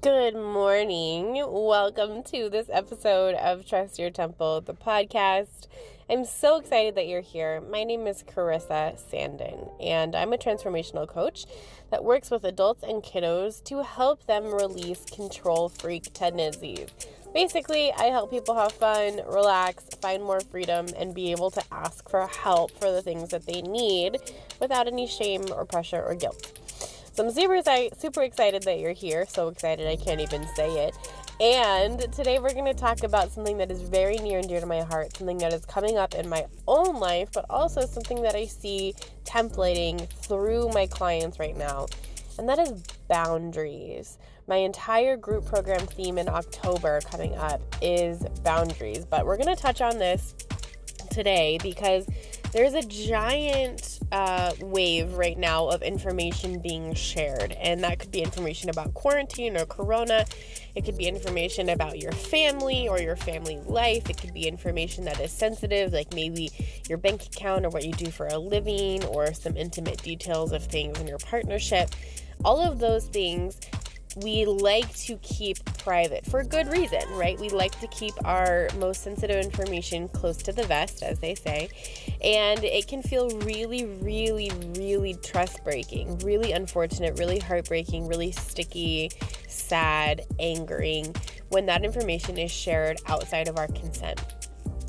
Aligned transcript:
Good 0.00 0.34
morning. 0.34 1.44
Welcome 1.46 2.22
to 2.22 2.48
this 2.48 2.70
episode 2.72 3.34
of 3.34 3.66
Trust 3.66 3.98
Your 3.98 4.08
Temple, 4.08 4.62
the 4.62 4.72
podcast. 4.72 5.66
I'm 6.08 6.24
so 6.24 6.56
excited 6.56 6.94
that 6.94 7.08
you're 7.08 7.20
here. 7.20 7.60
My 7.60 7.84
name 7.84 8.06
is 8.06 8.22
Carissa 8.22 8.98
Sandin, 8.98 9.70
and 9.82 10.14
I'm 10.14 10.32
a 10.32 10.38
transformational 10.38 11.06
coach 11.06 11.44
that 11.90 12.04
works 12.04 12.30
with 12.30 12.44
adults 12.44 12.82
and 12.82 13.02
kiddos 13.02 13.62
to 13.64 13.82
help 13.82 14.24
them 14.26 14.54
release 14.54 15.04
control 15.04 15.68
freak 15.68 16.14
tendencies. 16.14 16.88
Basically, 17.34 17.92
I 17.92 18.04
help 18.04 18.30
people 18.30 18.54
have 18.54 18.72
fun, 18.72 19.20
relax, 19.26 19.84
find 20.00 20.22
more 20.22 20.40
freedom, 20.40 20.86
and 20.96 21.14
be 21.14 21.32
able 21.32 21.50
to 21.50 21.62
ask 21.70 22.08
for 22.08 22.26
help 22.28 22.70
for 22.80 22.90
the 22.90 23.02
things 23.02 23.28
that 23.30 23.46
they 23.46 23.60
need 23.60 24.18
without 24.58 24.86
any 24.86 25.06
shame 25.06 25.44
or 25.52 25.66
pressure 25.66 26.02
or 26.02 26.14
guilt. 26.14 26.61
So 27.14 27.26
I'm 27.26 27.30
super 27.30 27.60
super 27.98 28.22
excited 28.22 28.62
that 28.62 28.78
you're 28.78 28.92
here. 28.92 29.26
So 29.28 29.48
excited 29.48 29.86
I 29.86 29.96
can't 29.96 30.20
even 30.20 30.46
say 30.56 30.86
it. 30.86 30.96
And 31.42 32.10
today 32.10 32.38
we're 32.38 32.54
going 32.54 32.64
to 32.64 32.74
talk 32.74 33.02
about 33.02 33.30
something 33.30 33.58
that 33.58 33.70
is 33.70 33.82
very 33.82 34.16
near 34.16 34.38
and 34.38 34.48
dear 34.48 34.60
to 34.60 34.66
my 34.66 34.80
heart, 34.80 35.14
something 35.18 35.36
that 35.38 35.52
is 35.52 35.66
coming 35.66 35.98
up 35.98 36.14
in 36.14 36.26
my 36.26 36.46
own 36.66 36.98
life, 37.00 37.28
but 37.34 37.44
also 37.50 37.82
something 37.82 38.22
that 38.22 38.34
I 38.34 38.46
see 38.46 38.94
templating 39.24 40.08
through 40.08 40.70
my 40.70 40.86
clients 40.86 41.38
right 41.38 41.56
now. 41.56 41.86
And 42.38 42.48
that 42.48 42.58
is 42.58 42.72
boundaries. 43.08 44.16
My 44.46 44.56
entire 44.56 45.18
group 45.18 45.44
program 45.44 45.86
theme 45.86 46.16
in 46.16 46.30
October 46.30 47.02
coming 47.02 47.34
up 47.34 47.60
is 47.82 48.24
boundaries, 48.42 49.04
but 49.04 49.26
we're 49.26 49.36
going 49.36 49.54
to 49.54 49.60
touch 49.60 49.82
on 49.82 49.98
this 49.98 50.34
today 51.10 51.58
because 51.62 52.06
there's 52.52 52.74
a 52.74 52.82
giant 52.82 53.98
uh, 54.12 54.52
wave 54.60 55.14
right 55.14 55.38
now 55.38 55.68
of 55.68 55.82
information 55.82 56.58
being 56.60 56.92
shared, 56.94 57.52
and 57.52 57.82
that 57.82 57.98
could 57.98 58.10
be 58.10 58.22
information 58.22 58.68
about 58.68 58.92
quarantine 58.92 59.56
or 59.56 59.64
corona. 59.64 60.26
It 60.74 60.84
could 60.84 60.98
be 60.98 61.06
information 61.08 61.70
about 61.70 61.98
your 61.98 62.12
family 62.12 62.88
or 62.88 63.00
your 63.00 63.16
family 63.16 63.58
life. 63.64 64.10
It 64.10 64.18
could 64.18 64.34
be 64.34 64.46
information 64.46 65.04
that 65.04 65.18
is 65.18 65.32
sensitive, 65.32 65.92
like 65.92 66.12
maybe 66.14 66.50
your 66.88 66.98
bank 66.98 67.24
account 67.24 67.64
or 67.64 67.70
what 67.70 67.84
you 67.84 67.92
do 67.92 68.10
for 68.10 68.26
a 68.26 68.38
living, 68.38 69.02
or 69.04 69.32
some 69.32 69.56
intimate 69.56 70.02
details 70.02 70.52
of 70.52 70.64
things 70.66 71.00
in 71.00 71.06
your 71.06 71.18
partnership. 71.18 71.90
All 72.44 72.60
of 72.60 72.78
those 72.78 73.06
things 73.06 73.58
we 74.16 74.44
like 74.44 74.94
to 74.94 75.16
keep 75.18 75.64
private 75.78 76.26
for 76.26 76.42
good 76.44 76.68
reason, 76.68 77.02
right? 77.12 77.38
We 77.38 77.48
like 77.48 77.78
to 77.80 77.86
keep 77.88 78.12
our 78.24 78.68
most 78.78 79.02
sensitive 79.02 79.42
information 79.42 80.08
close 80.08 80.36
to 80.38 80.52
the 80.52 80.64
vest, 80.64 81.02
as 81.02 81.18
they 81.20 81.34
say. 81.34 81.70
And 82.22 82.62
it 82.62 82.86
can 82.86 83.02
feel 83.02 83.28
really, 83.40 83.84
really, 83.84 84.50
really 84.76 85.14
trust 85.14 85.64
breaking, 85.64 86.18
really 86.18 86.52
unfortunate, 86.52 87.18
really 87.18 87.40
heartbreaking, 87.40 88.06
really 88.06 88.30
sticky, 88.30 89.10
sad, 89.48 90.22
angering 90.38 91.14
when 91.48 91.66
that 91.66 91.84
information 91.84 92.38
is 92.38 92.50
shared 92.50 93.00
outside 93.06 93.48
of 93.48 93.58
our 93.58 93.66
consent. 93.68 94.20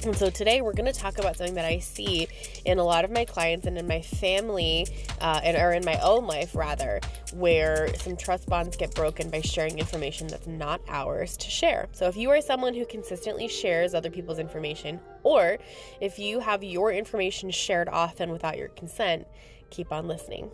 And 0.05 0.15
so 0.15 0.29
today 0.29 0.61
we're 0.61 0.73
going 0.73 0.91
to 0.91 0.99
talk 0.99 1.17
about 1.17 1.37
something 1.37 1.55
that 1.55 1.65
I 1.65 1.79
see 1.79 2.27
in 2.65 2.77
a 2.77 2.83
lot 2.83 3.05
of 3.05 3.11
my 3.11 3.23
clients 3.23 3.65
and 3.67 3.77
in 3.77 3.87
my 3.87 4.01
family, 4.01 4.85
uh, 5.21 5.39
and 5.43 5.55
or 5.55 5.71
in 5.71 5.85
my 5.85 5.97
own 5.99 6.27
life 6.27 6.55
rather, 6.55 6.99
where 7.33 7.93
some 7.95 8.17
trust 8.17 8.47
bonds 8.47 8.75
get 8.75 8.93
broken 8.95 9.29
by 9.29 9.39
sharing 9.41 9.79
information 9.79 10.27
that's 10.27 10.47
not 10.47 10.81
ours 10.89 11.37
to 11.37 11.49
share. 11.49 11.87
So 11.93 12.07
if 12.07 12.17
you 12.17 12.29
are 12.31 12.41
someone 12.41 12.73
who 12.73 12.85
consistently 12.85 13.47
shares 13.47 13.93
other 13.93 14.09
people's 14.09 14.39
information, 14.39 14.99
or 15.23 15.57
if 16.01 16.19
you 16.19 16.39
have 16.39 16.63
your 16.63 16.91
information 16.91 17.49
shared 17.49 17.87
often 17.87 18.29
without 18.29 18.57
your 18.57 18.69
consent, 18.69 19.25
keep 19.69 19.91
on 19.91 20.07
listening. 20.07 20.51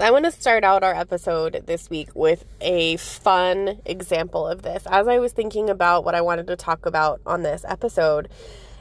I 0.00 0.12
want 0.12 0.26
to 0.26 0.30
start 0.30 0.62
out 0.62 0.84
our 0.84 0.94
episode 0.94 1.64
this 1.66 1.90
week 1.90 2.10
with 2.14 2.44
a 2.60 2.96
fun 2.98 3.80
example 3.84 4.46
of 4.46 4.62
this. 4.62 4.84
As 4.88 5.08
I 5.08 5.18
was 5.18 5.32
thinking 5.32 5.68
about 5.68 6.04
what 6.04 6.14
I 6.14 6.20
wanted 6.20 6.46
to 6.46 6.56
talk 6.56 6.86
about 6.86 7.20
on 7.26 7.42
this 7.42 7.64
episode 7.66 8.28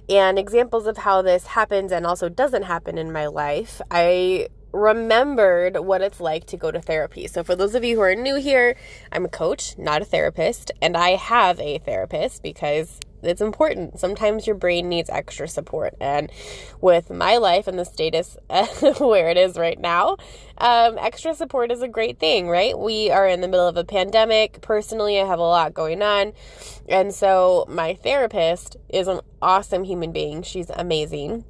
and 0.07 0.37
examples 0.37 0.85
of 0.85 0.97
how 0.97 1.23
this 1.23 1.47
happens 1.47 1.91
and 1.91 2.05
also 2.05 2.29
doesn't 2.29 2.63
happen 2.63 2.99
in 2.99 3.11
my 3.11 3.25
life, 3.25 3.81
I 3.89 4.49
remembered 4.71 5.79
what 5.79 6.01
it's 6.01 6.19
like 6.19 6.45
to 6.47 6.57
go 6.57 6.69
to 6.69 6.79
therapy. 6.79 7.25
So, 7.27 7.43
for 7.43 7.55
those 7.55 7.73
of 7.73 7.83
you 7.83 7.95
who 7.95 8.01
are 8.01 8.13
new 8.13 8.35
here, 8.35 8.75
I'm 9.11 9.25
a 9.25 9.29
coach, 9.29 9.75
not 9.77 10.03
a 10.03 10.05
therapist, 10.05 10.71
and 10.81 10.95
I 10.95 11.11
have 11.11 11.59
a 11.59 11.79
therapist 11.79 12.43
because 12.43 12.99
it's 13.23 13.41
important. 13.41 13.99
Sometimes 13.99 14.45
your 14.45 14.55
brain 14.55 14.89
needs 14.89 15.09
extra 15.09 15.47
support. 15.47 15.95
And 15.99 16.31
with 16.81 17.09
my 17.09 17.37
life 17.37 17.67
and 17.67 17.77
the 17.77 17.85
status 17.85 18.37
where 18.99 19.29
it 19.29 19.37
is 19.37 19.57
right 19.57 19.79
now, 19.79 20.17
um, 20.59 20.97
extra 20.99 21.33
support 21.33 21.71
is 21.71 21.81
a 21.81 21.87
great 21.87 22.19
thing, 22.19 22.47
right? 22.47 22.77
We 22.77 23.09
are 23.09 23.27
in 23.27 23.41
the 23.41 23.47
middle 23.47 23.67
of 23.67 23.77
a 23.77 23.83
pandemic. 23.83 24.61
Personally, 24.61 25.19
I 25.19 25.25
have 25.25 25.39
a 25.39 25.43
lot 25.43 25.73
going 25.73 26.01
on. 26.01 26.33
And 26.87 27.13
so 27.13 27.65
my 27.67 27.95
therapist 27.95 28.77
is 28.89 29.07
an 29.07 29.21
awesome 29.41 29.83
human 29.83 30.11
being. 30.11 30.43
She's 30.43 30.69
amazing. 30.69 31.43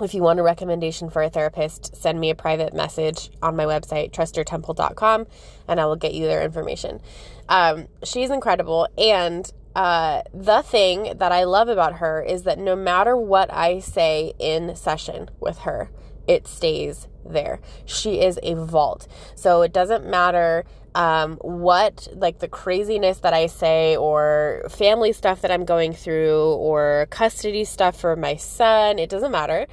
If 0.00 0.14
you 0.14 0.22
want 0.22 0.40
a 0.40 0.42
recommendation 0.42 1.10
for 1.10 1.22
a 1.22 1.28
therapist, 1.28 1.94
send 1.94 2.18
me 2.18 2.30
a 2.30 2.34
private 2.34 2.72
message 2.72 3.30
on 3.42 3.56
my 3.56 3.64
website, 3.64 4.10
trustyourtemple.com, 4.12 5.26
and 5.68 5.80
I 5.80 5.84
will 5.84 5.96
get 5.96 6.14
you 6.14 6.24
their 6.26 6.42
information. 6.42 7.00
Um, 7.48 7.88
she's 8.02 8.30
incredible. 8.30 8.88
And 8.96 9.52
uh, 9.74 10.22
the 10.34 10.62
thing 10.62 11.14
that 11.16 11.32
I 11.32 11.44
love 11.44 11.68
about 11.68 11.94
her 11.94 12.22
is 12.22 12.42
that 12.42 12.58
no 12.58 12.76
matter 12.76 13.16
what 13.16 13.52
I 13.52 13.78
say 13.78 14.34
in 14.38 14.76
session 14.76 15.30
with 15.40 15.58
her, 15.58 15.90
it 16.26 16.46
stays 16.46 17.08
there. 17.24 17.60
She 17.84 18.20
is 18.20 18.38
a 18.42 18.54
vault. 18.54 19.08
So 19.34 19.62
it 19.62 19.72
doesn't 19.72 20.08
matter 20.08 20.64
um, 20.94 21.36
what, 21.38 22.08
like 22.14 22.40
the 22.40 22.48
craziness 22.48 23.18
that 23.20 23.32
I 23.32 23.46
say, 23.46 23.96
or 23.96 24.64
family 24.68 25.12
stuff 25.12 25.40
that 25.40 25.50
I'm 25.50 25.64
going 25.64 25.94
through, 25.94 26.54
or 26.54 27.06
custody 27.10 27.64
stuff 27.64 27.98
for 27.98 28.14
my 28.14 28.36
son, 28.36 28.98
it 28.98 29.08
doesn't 29.08 29.32
matter. 29.32 29.66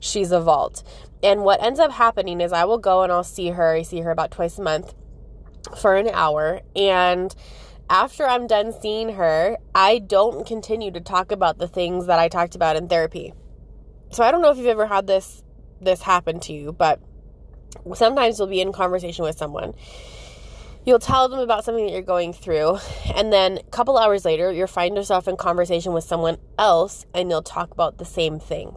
She's 0.00 0.32
a 0.32 0.40
vault. 0.40 0.82
And 1.22 1.42
what 1.42 1.62
ends 1.62 1.80
up 1.80 1.92
happening 1.92 2.42
is 2.42 2.52
I 2.52 2.64
will 2.64 2.78
go 2.78 3.02
and 3.02 3.10
I'll 3.10 3.24
see 3.24 3.48
her. 3.48 3.72
I 3.72 3.82
see 3.82 4.00
her 4.00 4.10
about 4.10 4.30
twice 4.30 4.58
a 4.58 4.62
month 4.62 4.94
for 5.80 5.96
an 5.96 6.10
hour. 6.12 6.60
And 6.74 7.34
after 7.88 8.26
I'm 8.26 8.46
done 8.46 8.72
seeing 8.72 9.14
her, 9.14 9.56
I 9.74 9.98
don't 9.98 10.46
continue 10.46 10.90
to 10.90 11.00
talk 11.00 11.30
about 11.30 11.58
the 11.58 11.68
things 11.68 12.06
that 12.06 12.18
I 12.18 12.28
talked 12.28 12.54
about 12.54 12.76
in 12.76 12.88
therapy. 12.88 13.32
So 14.10 14.24
I 14.24 14.30
don't 14.30 14.42
know 14.42 14.50
if 14.50 14.58
you've 14.58 14.66
ever 14.66 14.86
had 14.86 15.06
this 15.06 15.42
this 15.80 16.02
happen 16.02 16.40
to 16.40 16.52
you, 16.52 16.72
but 16.72 17.00
sometimes 17.94 18.38
you'll 18.38 18.48
be 18.48 18.60
in 18.60 18.72
conversation 18.72 19.24
with 19.24 19.36
someone. 19.36 19.74
You'll 20.86 20.98
tell 20.98 21.28
them 21.28 21.40
about 21.40 21.64
something 21.64 21.84
that 21.84 21.92
you're 21.92 22.02
going 22.02 22.32
through, 22.32 22.78
and 23.14 23.32
then 23.32 23.58
a 23.58 23.62
couple 23.64 23.98
hours 23.98 24.24
later, 24.24 24.52
you'll 24.52 24.68
find 24.68 24.96
yourself 24.96 25.28
in 25.28 25.36
conversation 25.36 25.92
with 25.92 26.04
someone 26.04 26.38
else 26.58 27.04
and 27.12 27.28
you'll 27.28 27.42
talk 27.42 27.72
about 27.72 27.98
the 27.98 28.04
same 28.04 28.38
thing. 28.38 28.76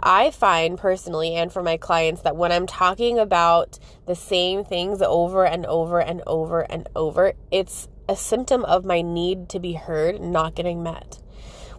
I 0.00 0.30
find 0.30 0.78
personally, 0.78 1.34
and 1.34 1.52
for 1.52 1.62
my 1.62 1.76
clients, 1.76 2.22
that 2.22 2.36
when 2.36 2.52
I'm 2.52 2.66
talking 2.66 3.18
about 3.18 3.78
the 4.06 4.14
same 4.14 4.64
things 4.64 5.00
over 5.00 5.46
and 5.46 5.64
over 5.66 6.00
and 6.00 6.22
over 6.26 6.60
and 6.60 6.88
over, 6.94 7.32
it's 7.50 7.88
a 8.08 8.16
symptom 8.16 8.64
of 8.64 8.84
my 8.84 9.02
need 9.02 9.48
to 9.50 9.60
be 9.60 9.74
heard 9.74 10.20
not 10.20 10.54
getting 10.54 10.82
met. 10.82 11.20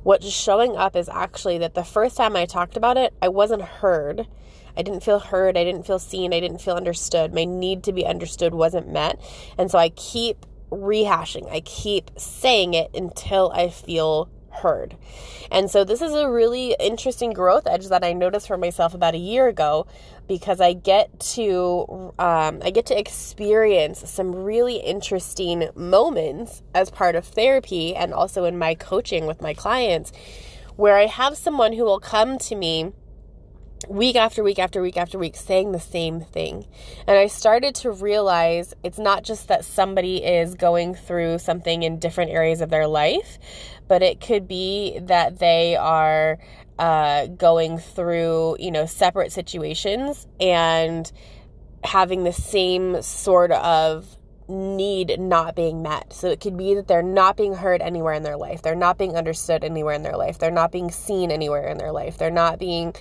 What's 0.03 0.30
showing 0.30 0.78
up 0.78 0.96
is 0.96 1.09
actually 1.09 1.58
that 1.59 1.74
the 1.74 1.84
first 1.84 2.16
time 2.16 2.36
I 2.36 2.46
talked 2.46 2.78
about 2.78 2.97
it, 2.97 3.13
I 3.22 3.30
wasn't 3.30 3.63
heard. 3.63 4.28
I 4.78 4.81
didn't 4.81 5.03
feel 5.03 5.19
heard. 5.19 5.58
I 5.58 5.63
didn't 5.63 5.88
feel 5.88 6.00
seen. 6.00 6.34
I 6.34 6.40
didn't 6.40 6.62
feel 6.62 6.75
understood. 6.75 7.34
My 7.34 7.46
need 7.46 7.84
to 7.84 7.94
be 7.94 8.06
understood 8.06 8.53
wasn't 8.53 8.91
met. 8.91 9.19
And 9.58 9.72
so 9.72 9.80
I 9.80 9.90
keep 9.90 10.46
rehashing, 10.72 11.50
I 11.52 11.62
keep 11.62 12.12
saying 12.18 12.74
it 12.74 12.92
until 12.94 13.52
I 13.53 13.69
feel 13.69 14.30
heard. 14.62 14.96
And 15.52 15.70
so 15.70 15.84
this 15.84 16.02
is 16.02 16.14
a 16.14 16.30
really 16.30 16.76
interesting 16.80 17.34
growth 17.34 17.68
edge 17.68 17.88
that 17.88 18.04
I 18.04 18.14
noticed 18.14 18.48
for 18.48 18.58
myself 18.58 18.94
about 18.94 19.14
a 19.14 19.20
year 19.20 19.48
ago 19.48 19.88
because 20.28 20.60
I 20.60 20.74
get 20.74 21.20
to 21.20 22.14
um, 22.18 22.60
I 22.64 22.72
get 22.72 22.88
to 22.88 23.00
experience 23.00 24.10
some 24.10 24.36
really 24.36 24.78
interesting 24.78 25.69
moments 25.75 26.63
as 26.74 26.90
part 26.90 27.16
of 27.16 27.25
therapy 27.25 27.96
and 27.96 28.13
also 28.13 28.46
in 28.46 28.57
my 28.57 28.74
coaching 28.75 29.25
with 29.28 29.42
my 29.42 29.54
clients 29.54 30.12
where 30.75 30.98
I 30.98 31.06
have 31.06 31.38
someone 31.38 31.74
who 31.74 31.84
will 31.84 32.00
come 32.00 32.38
to 32.40 32.56
me 32.56 32.92
week 33.88 34.16
after 34.16 34.44
week 34.44 34.60
after 34.60 34.81
week 34.81 34.98
after 34.98 35.18
week 35.18 35.36
saying 35.36 35.72
the 35.72 35.80
same 35.80 36.22
thing. 36.22 36.66
And 37.07 37.18
I 37.18 37.27
started 37.27 37.75
to 37.75 37.92
realize 37.92 38.74
it's 38.83 38.98
not 38.98 39.24
just 39.24 39.48
that 39.48 39.66
somebody 39.66 40.24
is 40.24 40.56
going 40.56 40.95
through 40.95 41.39
something 41.39 41.83
in 41.83 42.00
different 42.00 42.31
areas 42.31 42.62
of 42.62 42.69
their 42.69 42.88
life, 42.88 43.38
but 43.88 44.01
it 44.01 44.22
could 44.22 44.48
be 44.48 45.00
that 45.04 45.39
they 45.39 45.75
are 45.75 46.39
uh, 46.80 47.27
going 47.27 47.77
through, 47.77 48.57
you 48.60 48.72
know, 48.72 48.86
separate 48.86 49.31
situations 49.31 50.27
and 50.39 51.12
having 51.83 52.24
the 52.24 52.33
same 52.33 53.01
sort 53.01 53.51
of 53.51 54.18
need 54.48 55.19
not 55.19 55.56
being 55.56 55.81
met. 55.81 56.13
So 56.13 56.27
it 56.27 56.39
could 56.39 56.57
be 56.57 56.75
that 56.75 56.88
they're 56.88 57.01
not 57.01 57.38
being 57.38 57.56
heard 57.56 57.81
anywhere 57.81 58.13
in 58.13 58.24
their 58.24 58.38
life. 58.38 58.62
They're 58.62 58.75
not 58.75 58.98
being 58.98 59.16
understood 59.16 59.63
anywhere 59.63 59.95
in 59.95 60.04
their 60.04 60.18
life. 60.18 60.38
They're 60.38 60.51
not 60.51 60.72
being 60.72 60.92
seen 60.92 61.31
anywhere 61.31 61.68
in 61.68 61.77
their 61.77 61.92
life. 61.92 62.18
They're 62.18 62.30
not 62.30 62.60
being 62.60 62.95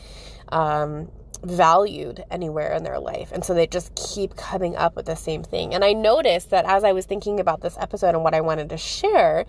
um, 0.50 1.10
valued 1.42 2.24
anywhere 2.30 2.72
in 2.72 2.84
their 2.84 2.98
life. 2.98 3.32
And 3.32 3.44
so 3.44 3.54
they 3.54 3.66
just 3.66 3.94
keep 3.94 4.36
coming 4.36 4.76
up 4.76 4.96
with 4.96 5.06
the 5.06 5.16
same 5.16 5.42
thing. 5.42 5.74
And 5.74 5.84
I 5.84 5.92
noticed 5.92 6.50
that 6.50 6.64
as 6.64 6.84
I 6.84 6.92
was 6.92 7.06
thinking 7.06 7.40
about 7.40 7.60
this 7.60 7.76
episode 7.78 8.14
and 8.14 8.24
what 8.24 8.34
I 8.34 8.40
wanted 8.40 8.70
to 8.70 8.76
share, 8.76 9.44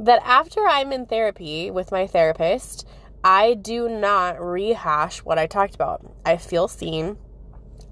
that 0.00 0.22
after 0.24 0.60
I'm 0.66 0.92
in 0.92 1.06
therapy 1.06 1.70
with 1.70 1.92
my 1.92 2.06
therapist, 2.06 2.86
I 3.24 3.54
do 3.54 3.88
not 3.88 4.40
rehash 4.40 5.18
what 5.18 5.38
I 5.38 5.46
talked 5.46 5.74
about. 5.74 6.04
I 6.24 6.36
feel 6.36 6.66
seen, 6.66 7.18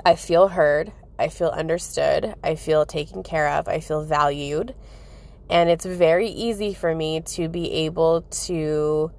I 0.04 0.16
feel 0.16 0.48
heard, 0.48 0.92
I 1.18 1.28
feel 1.28 1.48
understood, 1.48 2.34
I 2.42 2.54
feel 2.54 2.86
taken 2.86 3.22
care 3.22 3.48
of, 3.48 3.68
I 3.68 3.80
feel 3.80 4.02
valued. 4.02 4.74
And 5.48 5.68
it's 5.68 5.84
very 5.84 6.28
easy 6.28 6.74
for 6.74 6.94
me 6.94 7.20
to 7.20 7.48
be 7.48 7.70
able 7.72 8.22
to 8.22 9.12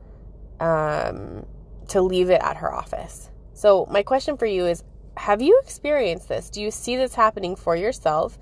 um, 0.60 1.46
to 1.92 2.02
leave 2.02 2.30
it 2.30 2.42
at 2.42 2.58
her 2.58 2.74
office. 2.74 3.30
So 3.54 3.86
my 3.92 4.02
question 4.02 4.38
for 4.38 4.46
you 4.46 4.66
is 4.66 4.84
have 5.18 5.42
you 5.42 5.60
experienced 5.62 6.30
this? 6.30 6.50
Do 6.50 6.62
you 6.62 6.72
see 6.72 6.96
this 6.96 7.14
happening 7.14 7.58
for 7.58 7.76
yourself 7.76 8.40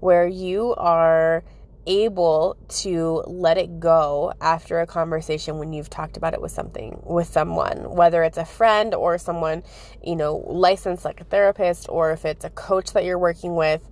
where 0.00 0.26
you 0.26 0.74
are 0.74 1.44
able 1.86 2.56
to 2.68 3.22
let 3.26 3.58
it 3.58 3.80
go 3.80 4.32
after 4.40 4.80
a 4.80 4.86
conversation 4.86 5.58
when 5.58 5.72
you've 5.72 5.88
talked 5.88 6.16
about 6.16 6.34
it 6.34 6.42
with 6.42 6.52
something 6.52 7.00
with 7.04 7.26
someone 7.26 7.90
whether 7.90 8.22
it's 8.22 8.36
a 8.36 8.44
friend 8.44 8.94
or 8.94 9.16
someone 9.16 9.62
you 10.04 10.14
know 10.14 10.44
licensed 10.46 11.06
like 11.06 11.22
a 11.22 11.24
therapist 11.24 11.88
or 11.88 12.12
if 12.12 12.26
it's 12.26 12.44
a 12.44 12.50
coach 12.50 12.92
that 12.92 13.02
you're 13.02 13.18
working 13.18 13.56
with 13.56 13.88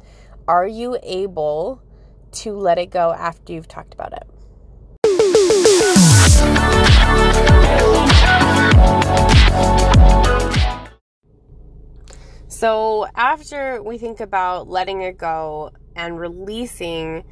are 0.47 0.67
you 0.67 0.99
able 1.03 1.83
to 2.31 2.53
let 2.53 2.77
it 2.77 2.91
go 2.91 3.15
after 3.15 3.55
you've 3.55 3.69
talked 3.69 3.95
about 3.95 4.13
it 4.13 4.29
so 12.59 13.07
after 13.15 13.81
we 13.81 13.99
think 13.99 14.19
about 14.19 14.67
letting 14.67 15.01
it 15.03 15.17
go 15.17 15.71
and 15.95 16.19
releasing 16.19 17.23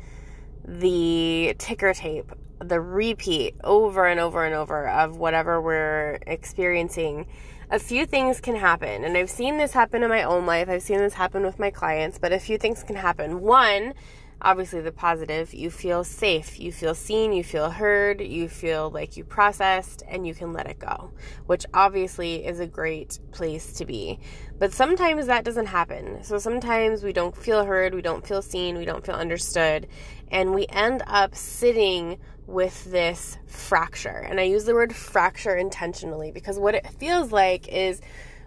the 0.64 1.56
ticker 1.58 1.92
tape, 1.92 2.30
the 2.60 2.80
repeat 2.80 3.56
over 3.64 4.06
and 4.06 4.20
over 4.20 4.44
and 4.44 4.54
over 4.54 4.88
of 4.88 5.16
whatever 5.16 5.60
we're 5.60 6.20
experiencing, 6.28 7.26
a 7.72 7.80
few 7.80 8.06
things 8.06 8.40
can 8.40 8.54
happen. 8.54 9.02
And 9.02 9.16
I've 9.16 9.28
seen 9.28 9.58
this 9.58 9.72
happen 9.72 10.04
in 10.04 10.10
my 10.10 10.22
own 10.22 10.46
life, 10.46 10.68
I've 10.68 10.82
seen 10.82 10.98
this 10.98 11.14
happen 11.14 11.42
with 11.42 11.58
my 11.58 11.72
clients, 11.72 12.20
but 12.20 12.32
a 12.32 12.38
few 12.38 12.56
things 12.56 12.84
can 12.84 12.94
happen. 12.94 13.40
One, 13.40 13.94
obviously 14.40 14.80
the 14.80 14.92
positive, 14.92 15.54
you 15.54 15.70
feel 15.70 16.04
safe, 16.04 16.60
you 16.60 16.70
feel 16.70 16.94
seen, 16.94 17.32
you 17.32 17.42
feel 17.42 17.70
heard, 17.70 18.20
you 18.20 18.48
feel 18.48 18.90
like 18.90 19.16
you 19.16 19.24
processed, 19.24 20.02
and 20.08 20.26
you 20.26 20.34
can 20.34 20.52
let 20.52 20.66
it 20.66 20.78
go, 20.78 21.10
which 21.46 21.64
obviously 21.72 22.44
is 22.44 22.60
a 22.60 22.66
great 22.66 23.18
place 23.32 23.72
to 23.74 23.86
be. 23.86 24.18
But 24.58 24.72
sometimes 24.72 25.26
that 25.26 25.44
doesn't 25.44 25.66
happen. 25.66 26.22
So 26.22 26.38
sometimes 26.38 27.02
we 27.02 27.12
don't 27.12 27.36
feel 27.36 27.64
heard, 27.64 27.94
we 27.94 28.02
don't 28.02 28.26
feel 28.26 28.42
seen, 28.42 28.76
we 28.76 28.84
don't 28.84 29.04
feel 29.04 29.14
understood, 29.14 29.86
and 30.30 30.54
we 30.54 30.66
end 30.68 31.02
up 31.06 31.34
sitting 31.34 32.18
with 32.46 32.84
this 32.84 33.38
fracture. 33.46 34.24
And 34.28 34.38
I 34.38 34.44
use 34.44 34.64
the 34.64 34.74
word 34.74 34.94
fracture 34.94 35.56
intentionally 35.56 36.30
because 36.30 36.58
what 36.58 36.74
it 36.74 36.86
feels 36.98 37.32
like 37.32 37.68
is 37.68 38.00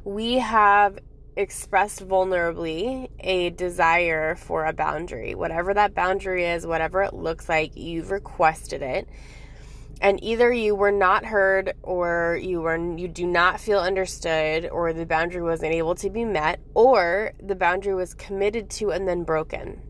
we 0.04 0.36
have 0.36 1.00
expressed 1.36 2.08
vulnerably 2.08 3.10
a 3.20 3.50
desire 3.52 4.36
for 4.36 4.66
a 4.66 4.74
boundary. 4.74 5.36
Whatever 5.36 5.74
that 5.74 5.94
boundary 5.94 6.46
is, 6.46 6.66
whatever 6.66 7.04
it 7.04 7.14
looks 7.14 7.48
like, 7.48 7.76
you've 7.76 8.12
requested 8.12 8.82
it. 8.82 9.08
And 10.02 10.24
either 10.24 10.52
you 10.52 10.76
were 10.76 10.92
not 10.92 11.26
heard 11.26 11.74
or 11.84 12.40
you 12.42 12.62
were 12.62 12.78
you 12.98 13.08
do 13.08 13.26
not 13.26 13.60
feel 13.60 13.80
understood 13.80 14.70
or 14.70 14.94
the 14.94 15.06
boundary 15.06 15.42
wasn't 15.42 15.74
able 15.74 15.96
to 15.96 16.10
be 16.10 16.24
met 16.24 16.62
or 16.74 17.34
the 17.42 17.56
boundary 17.56 17.96
was 17.96 18.14
committed 18.14 18.70
to 18.72 18.92
and 18.92 19.08
then 19.08 19.24
broken. 19.24 19.82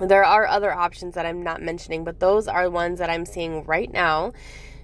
There 0.00 0.24
are 0.24 0.46
other 0.46 0.72
options 0.72 1.14
that 1.14 1.26
I'm 1.26 1.42
not 1.42 1.62
mentioning, 1.62 2.04
but 2.04 2.20
those 2.20 2.48
are 2.48 2.64
the 2.64 2.70
ones 2.70 2.98
that 2.98 3.10
I'm 3.10 3.24
seeing 3.24 3.64
right 3.64 3.90
now 3.90 4.32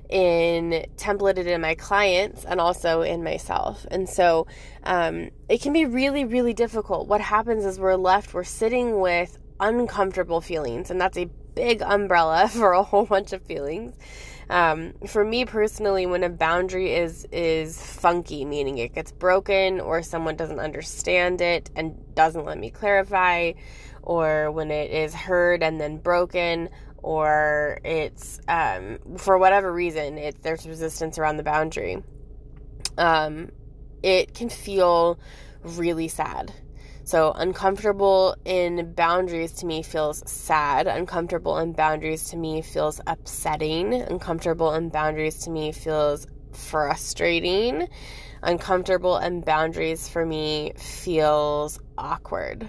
in 0.08 0.86
templated 0.96 1.46
in 1.46 1.60
my 1.60 1.74
clients 1.74 2.44
and 2.44 2.60
also 2.60 3.02
in 3.02 3.22
myself. 3.22 3.86
And 3.90 4.08
so 4.08 4.46
um, 4.84 5.30
it 5.48 5.60
can 5.60 5.72
be 5.72 5.84
really, 5.84 6.24
really 6.24 6.54
difficult. 6.54 7.08
What 7.08 7.20
happens 7.20 7.64
is 7.64 7.78
we're 7.78 7.96
left, 7.96 8.32
we're 8.32 8.44
sitting 8.44 9.00
with 9.00 9.38
uncomfortable 9.60 10.40
feelings, 10.40 10.90
and 10.90 11.00
that's 11.00 11.18
a 11.18 11.28
big 11.54 11.82
umbrella 11.82 12.48
for 12.52 12.72
a 12.72 12.82
whole 12.82 13.04
bunch 13.04 13.32
of 13.32 13.42
feelings. 13.42 13.94
Um, 14.50 14.94
for 15.06 15.24
me 15.24 15.44
personally, 15.44 16.06
when 16.06 16.24
a 16.24 16.30
boundary 16.30 16.94
is 16.94 17.26
is 17.30 17.80
funky, 17.84 18.46
meaning 18.46 18.78
it 18.78 18.94
gets 18.94 19.12
broken 19.12 19.78
or 19.78 20.02
someone 20.02 20.36
doesn't 20.36 20.58
understand 20.58 21.42
it 21.42 21.70
and 21.76 21.94
doesn't 22.14 22.46
let 22.46 22.56
me 22.56 22.70
clarify, 22.70 23.52
or 24.02 24.50
when 24.50 24.70
it 24.70 24.90
is 24.90 25.14
heard 25.14 25.62
and 25.62 25.78
then 25.78 25.98
broken, 25.98 26.70
or 27.02 27.78
it's 27.84 28.40
um, 28.48 28.98
for 29.16 29.38
whatever 29.38 29.72
reason 29.72 30.18
it, 30.18 30.42
there's 30.42 30.66
resistance 30.66 31.18
around 31.18 31.36
the 31.36 31.42
boundary 31.42 32.02
um, 32.98 33.50
it 34.02 34.34
can 34.34 34.48
feel 34.48 35.18
really 35.62 36.08
sad. 36.08 36.52
So 37.04 37.32
uncomfortable 37.32 38.36
in 38.44 38.92
boundaries 38.92 39.52
to 39.54 39.66
me 39.66 39.82
feels 39.82 40.22
sad. 40.30 40.86
Uncomfortable 40.86 41.56
in 41.58 41.72
boundaries 41.72 42.28
to 42.30 42.36
me 42.36 42.60
feels 42.60 43.00
upsetting. 43.06 43.94
Uncomfortable 43.94 44.74
in 44.74 44.90
boundaries 44.90 45.38
to 45.44 45.50
me 45.50 45.72
feels 45.72 46.26
frustrating. 46.52 47.88
Uncomfortable 48.42 49.16
in 49.16 49.40
boundaries 49.40 50.06
for 50.06 50.26
me 50.26 50.72
feels 50.76 51.80
awkward. 51.96 52.68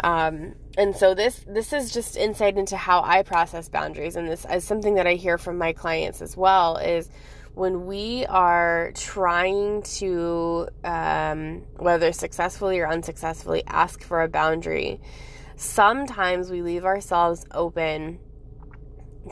Um, 0.00 0.54
and 0.76 0.96
so 0.96 1.14
this 1.14 1.44
this 1.46 1.72
is 1.72 1.92
just 1.92 2.16
insight 2.16 2.56
into 2.56 2.76
how 2.76 3.02
I 3.02 3.22
process 3.22 3.68
boundaries, 3.68 4.16
and 4.16 4.28
this 4.28 4.46
is 4.50 4.64
something 4.64 4.94
that 4.94 5.06
I 5.06 5.14
hear 5.14 5.38
from 5.38 5.58
my 5.58 5.72
clients 5.72 6.22
as 6.22 6.36
well. 6.36 6.76
Is 6.76 7.10
when 7.54 7.86
we 7.86 8.24
are 8.26 8.92
trying 8.94 9.82
to, 9.82 10.68
um, 10.84 11.62
whether 11.76 12.12
successfully 12.12 12.80
or 12.80 12.88
unsuccessfully, 12.88 13.62
ask 13.66 14.02
for 14.02 14.22
a 14.22 14.28
boundary, 14.28 15.00
sometimes 15.56 16.50
we 16.50 16.62
leave 16.62 16.86
ourselves 16.86 17.44
open 17.50 18.18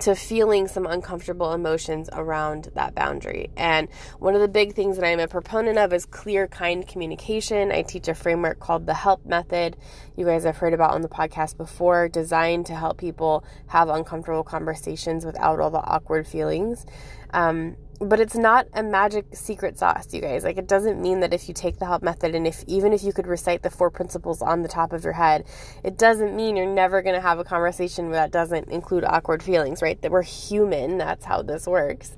to 0.00 0.14
feeling 0.14 0.68
some 0.68 0.86
uncomfortable 0.86 1.52
emotions 1.52 2.08
around 2.12 2.70
that 2.74 2.94
boundary. 2.94 3.50
And 3.56 3.88
one 4.18 4.34
of 4.34 4.40
the 4.40 4.48
big 4.48 4.74
things 4.74 4.96
that 4.96 5.04
I'm 5.04 5.20
a 5.20 5.28
proponent 5.28 5.78
of 5.78 5.92
is 5.92 6.06
clear, 6.06 6.46
kind 6.46 6.86
communication. 6.86 7.72
I 7.72 7.82
teach 7.82 8.08
a 8.08 8.14
framework 8.14 8.60
called 8.60 8.86
the 8.86 8.94
HELP 8.94 9.26
method. 9.26 9.76
You 10.16 10.24
guys 10.24 10.44
have 10.44 10.58
heard 10.58 10.74
about 10.74 10.92
on 10.92 11.02
the 11.02 11.08
podcast 11.08 11.56
before, 11.56 12.08
designed 12.08 12.66
to 12.66 12.74
help 12.74 12.98
people 12.98 13.44
have 13.66 13.88
uncomfortable 13.88 14.44
conversations 14.44 15.26
without 15.26 15.60
all 15.60 15.70
the 15.70 15.78
awkward 15.78 16.26
feelings. 16.26 16.86
Um, 17.32 17.76
but 18.00 18.18
it's 18.18 18.34
not 18.34 18.66
a 18.72 18.82
magic 18.82 19.26
secret 19.32 19.78
sauce 19.78 20.12
you 20.12 20.22
guys. 20.22 20.42
Like 20.42 20.56
it 20.56 20.66
doesn't 20.66 21.00
mean 21.00 21.20
that 21.20 21.34
if 21.34 21.48
you 21.48 21.54
take 21.54 21.78
the 21.78 21.84
help 21.84 22.02
method 22.02 22.34
and 22.34 22.46
if 22.46 22.64
even 22.66 22.94
if 22.94 23.02
you 23.02 23.12
could 23.12 23.26
recite 23.26 23.62
the 23.62 23.68
four 23.68 23.90
principles 23.90 24.40
on 24.40 24.62
the 24.62 24.68
top 24.68 24.94
of 24.94 25.04
your 25.04 25.12
head 25.12 25.44
it 25.84 25.98
doesn't 25.98 26.34
mean 26.34 26.56
you're 26.56 26.66
never 26.66 27.02
going 27.02 27.14
to 27.14 27.20
have 27.20 27.38
a 27.38 27.44
conversation 27.44 28.10
that 28.12 28.30
doesn't 28.30 28.68
include 28.68 29.04
awkward 29.04 29.42
feelings 29.42 29.82
right? 29.82 30.00
That 30.00 30.10
we're 30.10 30.22
human. 30.22 30.96
That's 30.96 31.26
how 31.26 31.42
this 31.42 31.66
works. 31.66 32.16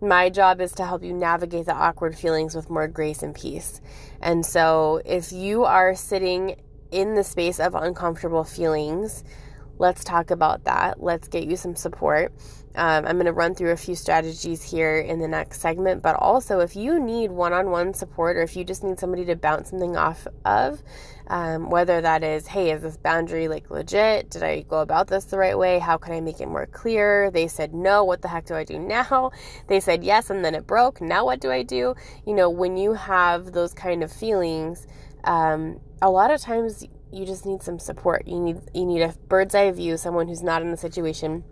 My 0.00 0.28
job 0.28 0.60
is 0.60 0.72
to 0.72 0.86
help 0.86 1.04
you 1.04 1.12
navigate 1.12 1.66
the 1.66 1.74
awkward 1.74 2.18
feelings 2.18 2.56
with 2.56 2.68
more 2.68 2.88
grace 2.88 3.22
and 3.22 3.32
peace. 3.32 3.80
And 4.20 4.44
so 4.44 5.00
if 5.04 5.30
you 5.30 5.62
are 5.62 5.94
sitting 5.94 6.56
in 6.90 7.14
the 7.14 7.22
space 7.22 7.60
of 7.60 7.76
uncomfortable 7.76 8.42
feelings 8.42 9.22
let's 9.78 10.04
talk 10.04 10.30
about 10.30 10.64
that. 10.64 11.02
Let's 11.02 11.28
get 11.28 11.44
you 11.44 11.56
some 11.56 11.74
support 11.74 12.32
um, 12.74 13.04
I'm 13.06 13.16
going 13.16 13.26
to 13.26 13.32
run 13.32 13.54
through 13.54 13.72
a 13.72 13.76
few 13.76 13.94
strategies 13.94 14.62
here 14.62 14.98
in 14.98 15.20
the 15.20 15.28
next 15.28 15.60
segment, 15.60 16.02
but 16.02 16.16
also 16.16 16.60
if 16.60 16.74
you 16.74 16.98
need 16.98 17.30
one 17.30 17.52
on 17.52 17.70
one 17.70 17.92
support 17.92 18.36
or 18.36 18.42
if 18.42 18.56
you 18.56 18.64
just 18.64 18.82
need 18.82 18.98
somebody 18.98 19.26
to 19.26 19.36
bounce 19.36 19.70
something 19.70 19.96
off 19.96 20.26
of, 20.46 20.82
um, 21.26 21.68
whether 21.68 22.00
that 22.00 22.24
is, 22.24 22.46
hey, 22.46 22.70
is 22.70 22.82
this 22.82 22.96
boundary 22.96 23.46
like 23.46 23.70
legit? 23.70 24.30
Did 24.30 24.42
I 24.42 24.62
go 24.62 24.78
about 24.80 25.06
this 25.06 25.24
the 25.26 25.36
right 25.36 25.56
way? 25.56 25.78
How 25.78 25.98
can 25.98 26.14
I 26.14 26.20
make 26.20 26.40
it 26.40 26.48
more 26.48 26.66
clear? 26.66 27.30
They 27.30 27.46
said 27.46 27.74
no. 27.74 28.04
What 28.04 28.22
the 28.22 28.28
heck 28.28 28.46
do 28.46 28.54
I 28.54 28.64
do 28.64 28.78
now? 28.78 29.30
They 29.68 29.80
said 29.80 30.04
yes, 30.04 30.28
and 30.30 30.44
then 30.44 30.54
it 30.54 30.66
broke. 30.66 31.00
Now 31.00 31.24
what 31.24 31.40
do 31.40 31.50
I 31.50 31.62
do? 31.62 31.94
You 32.26 32.34
know, 32.34 32.50
when 32.50 32.76
you 32.76 32.94
have 32.94 33.52
those 33.52 33.72
kind 33.72 34.02
of 34.02 34.12
feelings, 34.12 34.86
um, 35.24 35.80
a 36.00 36.10
lot 36.10 36.30
of 36.30 36.40
times 36.40 36.84
you 37.12 37.24
just 37.24 37.46
need 37.46 37.62
some 37.62 37.78
support. 37.78 38.26
You 38.26 38.40
need 38.40 38.60
you 38.74 38.84
need 38.84 39.02
a 39.02 39.14
bird's 39.28 39.54
eye 39.54 39.70
view, 39.70 39.96
someone 39.96 40.28
who's 40.28 40.42
not 40.42 40.62
in 40.62 40.70
the 40.70 40.76
situation 40.76 41.44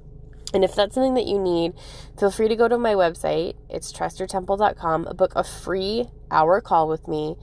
and 0.52 0.64
if 0.64 0.74
that's 0.74 0.94
something 0.94 1.14
that 1.14 1.26
you 1.26 1.38
need, 1.38 1.74
feel 2.18 2.30
free 2.30 2.48
to 2.48 2.56
go 2.56 2.68
to 2.68 2.78
my 2.78 2.94
website. 2.94 3.54
It's 3.68 3.92
trustyourtemple.com, 3.92 5.08
book 5.16 5.32
a 5.36 5.44
free 5.44 6.08
hour 6.30 6.60
call 6.60 6.88
with 6.88 7.06
me. 7.06 7.36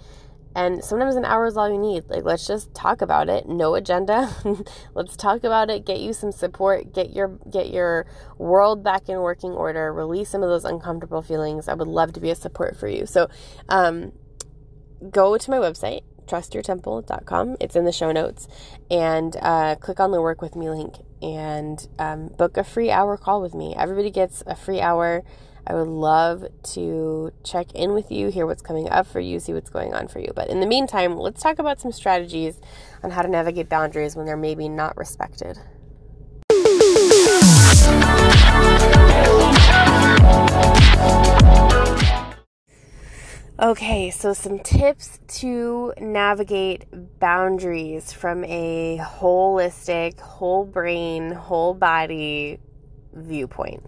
And 0.55 0.83
sometimes 0.83 1.15
an 1.15 1.23
hour 1.23 1.45
is 1.45 1.55
all 1.55 1.69
you 1.69 1.77
need. 1.77 2.09
Like, 2.09 2.23
let's 2.23 2.47
just 2.47 2.73
talk 2.73 3.03
about 3.03 3.29
it. 3.29 3.47
No 3.47 3.75
agenda. 3.75 4.35
let's 4.95 5.15
talk 5.15 5.43
about 5.43 5.69
it. 5.69 5.85
Get 5.85 5.99
you 5.99 6.13
some 6.13 6.31
support. 6.31 6.93
Get 6.93 7.11
your 7.11 7.37
get 7.51 7.69
your 7.69 8.07
world 8.39 8.83
back 8.83 9.07
in 9.07 9.19
working 9.19 9.51
order. 9.51 9.93
Release 9.93 10.29
some 10.29 10.41
of 10.41 10.49
those 10.49 10.65
uncomfortable 10.65 11.21
feelings. 11.21 11.67
I 11.67 11.75
would 11.75 11.87
love 11.87 12.11
to 12.13 12.19
be 12.19 12.31
a 12.31 12.35
support 12.35 12.75
for 12.75 12.87
you. 12.87 13.05
So, 13.05 13.29
um, 13.69 14.13
go 15.11 15.37
to 15.37 15.51
my 15.51 15.57
website, 15.57 16.01
trustyourtemple.com. 16.25 17.57
It's 17.59 17.75
in 17.75 17.85
the 17.85 17.91
show 17.91 18.11
notes. 18.11 18.47
And 18.89 19.37
uh, 19.39 19.75
click 19.75 19.99
on 19.99 20.09
the 20.09 20.21
work 20.23 20.41
with 20.41 20.55
me 20.55 20.71
link 20.71 20.95
and 21.21 21.87
um, 21.99 22.27
book 22.27 22.57
a 22.57 22.63
free 22.63 22.91
hour 22.91 23.17
call 23.17 23.41
with 23.41 23.53
me. 23.53 23.75
Everybody 23.77 24.11
gets 24.11 24.43
a 24.45 24.55
free 24.55 24.81
hour. 24.81 25.23
I 25.65 25.73
would 25.73 25.87
love 25.87 26.45
to 26.73 27.31
check 27.43 27.73
in 27.73 27.93
with 27.93 28.09
you, 28.09 28.29
hear 28.29 28.45
what's 28.45 28.61
coming 28.61 28.89
up 28.89 29.05
for 29.05 29.19
you, 29.19 29.39
see 29.39 29.53
what's 29.53 29.69
going 29.69 29.93
on 29.93 30.07
for 30.07 30.19
you. 30.19 30.31
But 30.33 30.47
in 30.47 30.61
the 30.61 30.65
meantime, 30.65 31.17
let's 31.17 31.41
talk 31.41 31.59
about 31.59 31.81
some 31.81 31.91
strategies 31.91 32.61
on 33.03 33.11
how 33.11 33.21
to 33.21 33.27
navigate 33.27 33.67
boundaries 33.67 34.15
when 34.15 34.25
they're 34.25 34.37
maybe 34.37 34.69
not 34.69 34.95
respected. 34.95 35.57
Okay, 43.59 44.11
so 44.11 44.33
some 44.33 44.59
tips 44.59 45.17
to 45.39 45.91
navigate 45.99 46.85
boundaries 47.19 48.13
from 48.13 48.43
a 48.43 48.99
holistic, 49.01 50.19
whole 50.19 50.63
brain, 50.63 51.31
whole 51.31 51.73
body 51.73 52.59
viewpoint. 53.13 53.83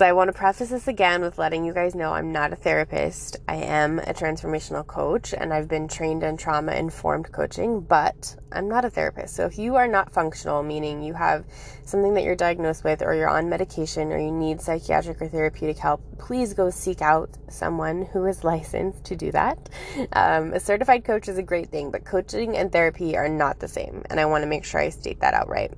So, 0.00 0.06
I 0.06 0.12
want 0.12 0.28
to 0.28 0.32
preface 0.32 0.70
this 0.70 0.88
again 0.88 1.20
with 1.20 1.36
letting 1.36 1.62
you 1.62 1.74
guys 1.74 1.94
know 1.94 2.14
I'm 2.14 2.32
not 2.32 2.54
a 2.54 2.56
therapist. 2.56 3.36
I 3.46 3.56
am 3.56 3.98
a 3.98 4.14
transformational 4.14 4.86
coach 4.86 5.34
and 5.34 5.52
I've 5.52 5.68
been 5.68 5.88
trained 5.88 6.22
in 6.22 6.38
trauma 6.38 6.72
informed 6.72 7.30
coaching, 7.32 7.82
but 7.82 8.34
I'm 8.50 8.66
not 8.66 8.86
a 8.86 8.88
therapist. 8.88 9.36
So, 9.36 9.44
if 9.44 9.58
you 9.58 9.76
are 9.76 9.86
not 9.86 10.10
functional, 10.10 10.62
meaning 10.62 11.02
you 11.02 11.12
have 11.12 11.44
something 11.84 12.14
that 12.14 12.24
you're 12.24 12.34
diagnosed 12.34 12.82
with, 12.82 13.02
or 13.02 13.14
you're 13.14 13.28
on 13.28 13.50
medication, 13.50 14.10
or 14.10 14.18
you 14.18 14.32
need 14.32 14.62
psychiatric 14.62 15.20
or 15.20 15.28
therapeutic 15.28 15.76
help, 15.76 16.00
please 16.18 16.54
go 16.54 16.70
seek 16.70 17.02
out 17.02 17.28
someone 17.50 18.06
who 18.06 18.24
is 18.24 18.42
licensed 18.52 19.04
to 19.04 19.16
do 19.16 19.30
that. 19.32 19.68
Um, 20.14 20.54
a 20.54 20.60
certified 20.60 21.04
coach 21.04 21.28
is 21.28 21.36
a 21.36 21.42
great 21.42 21.68
thing, 21.68 21.90
but 21.90 22.06
coaching 22.06 22.56
and 22.56 22.72
therapy 22.72 23.18
are 23.18 23.28
not 23.28 23.60
the 23.60 23.68
same. 23.68 24.02
And 24.08 24.18
I 24.18 24.24
want 24.24 24.44
to 24.44 24.48
make 24.48 24.64
sure 24.64 24.80
I 24.80 24.88
state 24.88 25.20
that 25.20 25.34
outright 25.34 25.74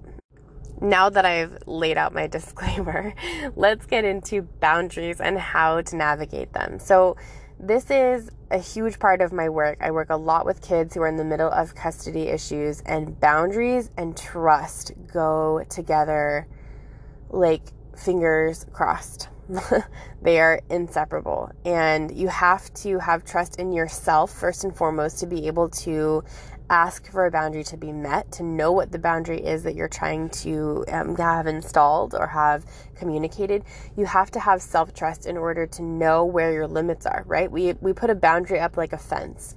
now 0.82 1.08
that 1.08 1.24
I've 1.24 1.56
laid 1.66 1.96
out 1.96 2.12
my 2.12 2.26
disclaimer, 2.38 3.14
let's 3.56 3.86
get 3.86 4.04
into 4.04 4.42
boundaries 4.42 5.20
and 5.20 5.38
how 5.38 5.80
to 5.80 5.96
navigate 5.96 6.52
them. 6.52 6.78
So, 6.78 7.16
this 7.58 7.90
is 7.92 8.28
a 8.50 8.58
huge 8.58 8.98
part 8.98 9.20
of 9.20 9.32
my 9.32 9.48
work. 9.48 9.78
I 9.80 9.92
work 9.92 10.10
a 10.10 10.16
lot 10.16 10.44
with 10.44 10.60
kids 10.60 10.94
who 10.94 11.02
are 11.02 11.06
in 11.06 11.16
the 11.16 11.24
middle 11.24 11.50
of 11.50 11.76
custody 11.76 12.22
issues, 12.22 12.80
and 12.80 13.18
boundaries 13.20 13.88
and 13.96 14.16
trust 14.16 14.90
go 15.12 15.64
together 15.68 16.48
like 17.30 17.62
fingers 17.96 18.66
crossed. 18.72 19.28
they 20.22 20.40
are 20.40 20.60
inseparable. 20.70 21.50
And 21.64 22.10
you 22.16 22.28
have 22.28 22.72
to 22.74 22.98
have 22.98 23.24
trust 23.24 23.56
in 23.56 23.72
yourself, 23.72 24.32
first 24.32 24.64
and 24.64 24.74
foremost, 24.74 25.20
to 25.20 25.26
be 25.26 25.46
able 25.46 25.68
to 25.68 26.24
ask 26.70 27.10
for 27.10 27.26
a 27.26 27.30
boundary 27.30 27.64
to 27.64 27.76
be 27.76 27.92
met, 27.92 28.30
to 28.32 28.42
know 28.42 28.72
what 28.72 28.92
the 28.92 28.98
boundary 28.98 29.40
is 29.40 29.62
that 29.64 29.74
you're 29.74 29.88
trying 29.88 30.30
to 30.30 30.84
um, 30.88 31.16
have 31.16 31.46
installed 31.46 32.14
or 32.14 32.26
have 32.26 32.64
communicated. 32.94 33.64
You 33.96 34.06
have 34.06 34.30
to 34.32 34.40
have 34.40 34.62
self 34.62 34.94
trust 34.94 35.26
in 35.26 35.36
order 35.36 35.66
to 35.66 35.82
know 35.82 36.24
where 36.24 36.52
your 36.52 36.66
limits 36.66 37.06
are, 37.06 37.24
right? 37.26 37.50
We, 37.50 37.74
we 37.80 37.92
put 37.92 38.10
a 38.10 38.14
boundary 38.14 38.60
up 38.60 38.76
like 38.76 38.92
a 38.92 38.98
fence. 38.98 39.54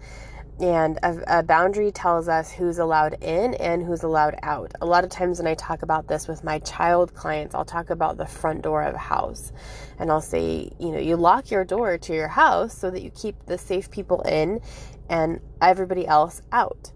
And 0.60 0.98
a, 1.04 1.40
a, 1.40 1.44
boundary 1.44 1.92
tells 1.92 2.30
us 2.30 2.50
who's 2.50 2.78
allowed 2.78 3.22
in 3.22 3.56
and 3.56 3.84
who's 3.84 4.04
allowed 4.04 4.36
out. 4.42 4.72
A 4.80 4.86
lot 4.86 5.04
of 5.04 5.10
times, 5.10 5.38
when 5.38 5.48
I 5.48 5.54
talk 5.56 5.82
about 5.82 6.08
this 6.08 6.30
with 6.30 6.46
my 6.46 6.60
child 6.60 7.14
clients, 7.14 7.54
I'll 7.54 7.66
talk 7.66 7.90
about 7.90 8.16
the 8.16 8.26
front 8.26 8.62
door 8.62 8.82
of 8.84 8.96
a 8.96 9.00
house. 9.00 9.52
And 10.00 10.10
I'll 10.10 10.22
say, 10.22 10.72
you 10.80 10.92
know, 10.92 11.00
you 11.00 11.18
lock 11.18 11.52
your 11.52 11.66
door 11.66 11.98
to 11.98 12.14
your 12.14 12.30
house 12.30 12.78
so 12.78 12.90
that 12.90 13.02
you 13.02 13.12
keep 13.12 13.46
the 13.48 13.58
safe 13.58 13.92
people 13.92 14.22
in 14.22 14.62
and 15.10 15.42
everybody 15.62 16.08
else 16.08 16.42
out. 16.54 16.92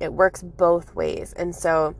It 0.00 0.12
works 0.12 0.42
both 0.42 0.94
ways. 0.94 1.32
And 1.34 1.54
so 1.54 1.94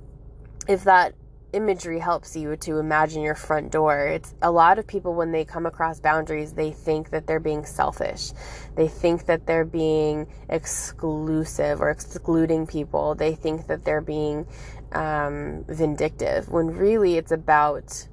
if 0.68 0.84
that 0.84 1.14
imagery 1.52 1.98
helps 1.98 2.34
you 2.34 2.56
to 2.56 2.78
imagine 2.78 3.22
your 3.22 3.34
front 3.34 3.70
door. 3.70 4.06
It's 4.06 4.34
a 4.42 4.50
lot 4.50 4.78
of 4.78 4.86
people 4.86 5.14
when 5.14 5.32
they 5.32 5.44
come 5.44 5.66
across 5.66 6.00
boundaries, 6.00 6.52
they 6.54 6.70
think 6.70 7.10
that 7.10 7.26
they're 7.26 7.40
being 7.40 7.64
selfish. 7.64 8.32
They 8.74 8.88
think 8.88 9.26
that 9.26 9.46
they're 9.46 9.64
being 9.64 10.26
exclusive 10.48 11.80
or 11.80 11.90
excluding 11.90 12.66
people. 12.66 13.14
They 13.14 13.34
think 13.34 13.66
that 13.66 13.84
they're 13.84 14.00
being 14.00 14.46
um, 14.92 15.64
vindictive 15.68 16.48
when 16.48 16.68
really 16.68 17.16
it's 17.16 17.32
about 17.32 18.08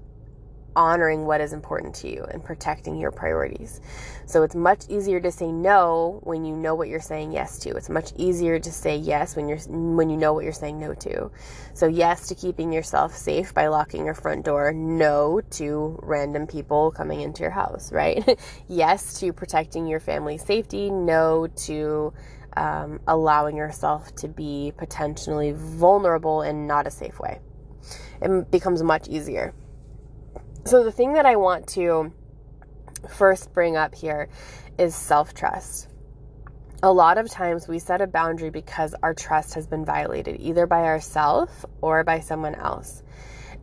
honoring 0.76 1.26
what 1.26 1.42
is 1.42 1.54
important 1.54 1.96
to 1.96 2.10
you 2.10 2.24
and 2.32 2.44
protecting 2.44 2.98
your 2.98 3.12
priorities. 3.12 3.82
So 4.26 4.44
it's 4.44 4.56
much 4.56 4.84
easier 4.90 5.20
to 5.20 5.32
say 5.32 5.52
no 5.52 6.20
when 6.24 6.46
you 6.46 6.56
know 6.56 6.76
what 6.76 6.88
you're 6.88 7.00
saying 7.00 7.32
yes 7.32 7.60
to. 7.60 7.72
It's 7.72 7.90
much 7.90 8.12
easier 8.16 8.60
to 8.60 8.72
say 8.72 8.96
yes 8.96 9.36
when 9.36 9.50
you're 9.50 9.60
when 9.68 10.10
you 10.10 10.18
know 10.18 10.34
what 10.34 10.44
you're 10.44 10.54
saying 10.54 10.80
no 10.80 10.94
to. 10.94 11.32
So 11.74 11.88
yes 11.88 12.28
to 12.28 12.36
keeping 12.36 12.72
yourself 12.72 13.16
safe 13.16 13.54
by 13.54 13.68
locking 13.68 14.06
your 14.06 14.14
front 14.14 14.46
door, 14.46 14.72
no 14.72 15.42
to 15.52 16.00
random 16.04 16.48
people 16.48 16.92
coming 16.92 17.22
into 17.22 17.42
your 17.42 17.52
house, 17.52 17.92
right? 17.92 18.24
yes 18.68 19.20
to 19.20 19.34
protecting 19.34 19.88
your 19.88 20.00
family's 20.00 20.44
safety, 20.44 20.90
no 20.92 21.48
to 21.66 22.14
um, 22.56 23.00
allowing 23.08 23.56
yourself 23.56 24.14
to 24.16 24.28
be 24.28 24.74
potentially 24.78 25.54
vulnerable 25.54 26.42
in 26.42 26.68
not 26.68 26.88
a 26.88 26.92
safe 26.92 27.20
way. 27.20 27.40
It 28.22 28.52
becomes 28.52 28.84
much 28.84 29.08
easier. 29.08 29.54
So, 30.70 30.84
the 30.84 30.92
thing 30.92 31.14
that 31.14 31.26
I 31.26 31.36
want 31.36 31.68
to 31.70 32.14
first 33.10 33.52
bring 33.54 33.76
up 33.76 33.96
here 33.96 34.30
is 34.78 34.94
self 34.94 35.34
trust. 35.34 35.88
A 36.84 36.94
lot 36.94 37.18
of 37.18 37.28
times 37.28 37.68
we 37.68 37.80
set 37.80 38.02
a 38.02 38.06
boundary 38.06 38.52
because 38.52 38.94
our 39.02 39.16
trust 39.16 39.56
has 39.56 39.66
been 39.66 39.84
violated, 39.84 40.40
either 40.40 40.68
by 40.68 40.84
ourselves 40.84 41.66
or 41.82 42.04
by 42.04 42.20
someone 42.20 42.54
else. 42.54 43.02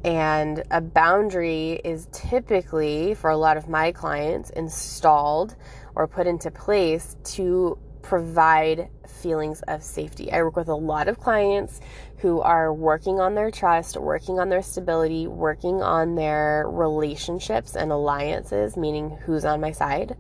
And 0.05 0.65
a 0.73 0.81
boundary 0.81 1.81
is 1.85 2.09
typically, 2.11 3.15
for 3.15 3.31
a 3.31 3.37
lot 3.37 3.57
of 3.57 3.69
my 3.69 3.93
clients, 3.93 4.51
installed 4.51 5.55
or 5.95 6.09
put 6.09 6.27
into 6.27 6.51
place 6.51 7.17
to 7.37 7.79
provide 8.03 8.89
feelings 9.07 9.63
of 9.63 9.83
safety. 9.83 10.33
I 10.33 10.43
work 10.43 10.57
with 10.57 10.69
a 10.69 10.75
lot 10.75 11.09
of 11.09 11.19
clients 11.19 11.81
who 12.19 12.41
are 12.41 12.73
working 12.73 13.21
on 13.21 13.35
their 13.35 13.51
trust, 13.51 13.97
working 13.97 14.39
on 14.39 14.49
their 14.49 14.63
stability, 14.63 15.27
working 15.27 15.83
on 15.83 16.15
their 16.15 16.67
relationships 16.69 17.77
and 17.77 17.93
alliances, 17.93 18.77
meaning 18.77 19.19
who's 19.25 19.45
on 19.45 19.61
my 19.61 19.73
side. 19.73 20.17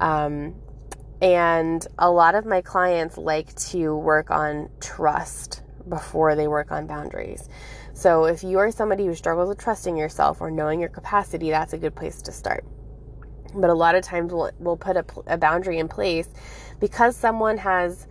Um, 0.00 0.54
and 1.20 1.84
a 1.98 2.10
lot 2.10 2.34
of 2.34 2.46
my 2.46 2.60
clients 2.60 3.18
like 3.18 3.54
to 3.56 3.96
work 3.96 4.30
on 4.30 4.70
trust 4.80 5.62
before 5.88 6.34
they 6.36 6.46
work 6.46 6.70
on 6.70 6.86
boundaries. 6.86 7.48
So 7.92 8.26
if 8.26 8.44
you 8.44 8.58
are 8.58 8.70
somebody 8.70 9.06
who 9.06 9.14
struggles 9.14 9.48
with 9.48 9.58
trusting 9.58 9.96
yourself 9.96 10.40
or 10.40 10.50
knowing 10.50 10.80
your 10.80 10.88
capacity, 10.88 11.50
that's 11.50 11.72
a 11.72 11.78
good 11.78 11.96
place 11.96 12.22
to 12.22 12.32
start. 12.32 12.64
But 13.54 13.70
a 13.70 13.74
lot 13.74 13.94
of 13.94 14.04
times 14.04 14.32
we'll, 14.32 14.50
we'll 14.58 14.76
put 14.76 14.96
a, 14.96 15.04
a 15.26 15.36
boundary 15.36 15.78
in 15.78 15.88
place 15.88 16.28
because 16.78 17.16
someone 17.16 17.58
has 17.58 18.06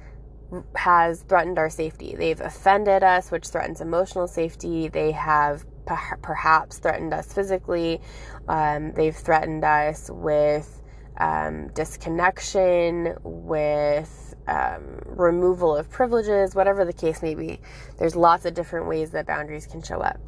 has 0.76 1.22
threatened 1.24 1.58
our 1.58 1.70
safety. 1.70 2.16
They've 2.16 2.40
offended 2.40 3.04
us, 3.04 3.32
which 3.32 3.48
threatens 3.48 3.82
emotional 3.82 4.28
safety. 4.28 4.88
They 4.88 5.12
have 5.12 5.66
perhaps 5.86 6.80
threatened 6.80 7.14
us 7.14 7.32
physically. 7.34 8.02
Um, 8.48 8.92
they've 8.94 9.16
threatened 9.16 9.64
us 9.64 10.10
with 10.12 10.82
um, 11.18 11.70
disconnection, 11.70 13.16
with 13.24 14.36
um, 14.48 15.00
removal 15.06 15.76
of 15.76 15.90
privileges, 15.90 16.56
whatever 16.56 16.86
the 16.86 16.94
case 16.94 17.22
may 17.22 17.36
be. 17.36 17.60
There's 17.98 18.16
lots 18.16 18.46
of 18.46 18.54
different 18.54 18.88
ways 18.88 19.12
that 19.12 19.28
boundaries 19.28 19.68
can 19.68 19.82
show 19.82 20.00
up 20.00 20.20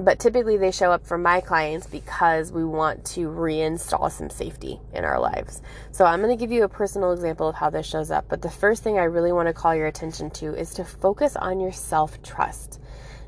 but 0.00 0.18
typically 0.18 0.56
they 0.56 0.70
show 0.70 0.90
up 0.90 1.06
for 1.06 1.18
my 1.18 1.40
clients 1.40 1.86
because 1.86 2.52
we 2.52 2.64
want 2.64 3.04
to 3.04 3.28
reinstall 3.28 4.10
some 4.10 4.30
safety 4.30 4.80
in 4.92 5.04
our 5.04 5.20
lives. 5.20 5.60
So 5.92 6.04
I'm 6.04 6.20
going 6.20 6.36
to 6.36 6.40
give 6.40 6.52
you 6.52 6.64
a 6.64 6.68
personal 6.68 7.12
example 7.12 7.48
of 7.48 7.54
how 7.54 7.70
this 7.70 7.86
shows 7.86 8.10
up. 8.10 8.26
But 8.28 8.42
the 8.42 8.50
first 8.50 8.82
thing 8.82 8.98
I 8.98 9.04
really 9.04 9.32
want 9.32 9.48
to 9.48 9.52
call 9.52 9.74
your 9.74 9.86
attention 9.86 10.30
to 10.30 10.54
is 10.54 10.72
to 10.74 10.84
focus 10.84 11.36
on 11.36 11.60
your 11.60 11.72
self 11.72 12.22
trust. 12.22 12.80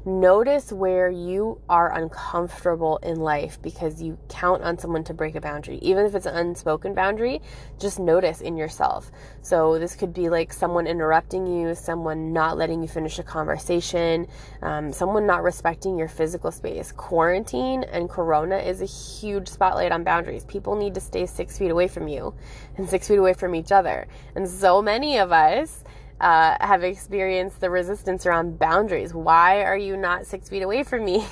Notice 0.04 0.72
where 0.72 1.08
you 1.08 1.60
are 1.68 1.96
uncomfortable 1.96 2.96
in 3.04 3.20
life 3.20 3.62
because 3.62 4.02
you 4.02 4.18
count 4.28 4.60
on 4.64 4.76
someone 4.76 5.04
to 5.04 5.14
break 5.14 5.36
a 5.36 5.40
boundary. 5.40 5.78
Even 5.80 6.06
if 6.06 6.16
it's 6.16 6.26
an 6.26 6.34
unspoken 6.34 6.92
boundary, 6.92 7.40
just 7.78 8.00
notice 8.00 8.40
in 8.40 8.56
yourself. 8.56 9.12
So, 9.42 9.78
this 9.78 9.94
could 9.94 10.12
be 10.12 10.28
like 10.28 10.52
someone 10.52 10.88
interrupting 10.88 11.46
you, 11.46 11.76
someone 11.76 12.32
not 12.32 12.58
letting 12.58 12.82
you 12.82 12.88
finish 12.88 13.20
a 13.20 13.22
conversation, 13.22 14.26
um, 14.60 14.92
someone 14.92 15.24
not 15.24 15.44
respecting 15.44 15.96
your 15.96 16.08
physical 16.08 16.50
space. 16.50 16.90
Quarantine 16.90 17.84
and 17.84 18.10
corona 18.10 18.56
is 18.56 18.82
a 18.82 18.86
huge 18.86 19.46
spotlight 19.46 19.92
on 19.92 20.02
boundaries. 20.02 20.44
People 20.46 20.74
need 20.74 20.94
to 20.94 21.00
stay 21.00 21.26
six 21.26 21.58
feet 21.58 21.70
away 21.70 21.86
from 21.86 22.08
you 22.08 22.34
and 22.76 22.88
six 22.88 23.06
feet 23.06 23.18
away 23.18 23.34
from 23.34 23.54
each 23.54 23.70
other. 23.70 24.08
And 24.34 24.48
so 24.48 24.82
many 24.82 25.18
of 25.18 25.30
us 25.30 25.84
uh, 26.22 26.56
have 26.60 26.84
experienced 26.84 27.60
the 27.60 27.68
resistance 27.68 28.26
around 28.26 28.56
boundaries. 28.56 29.12
Why 29.12 29.64
are 29.64 29.76
you 29.76 29.96
not 29.96 30.24
six 30.24 30.48
feet 30.48 30.62
away 30.62 30.84
from 30.84 31.04
me? 31.04 31.26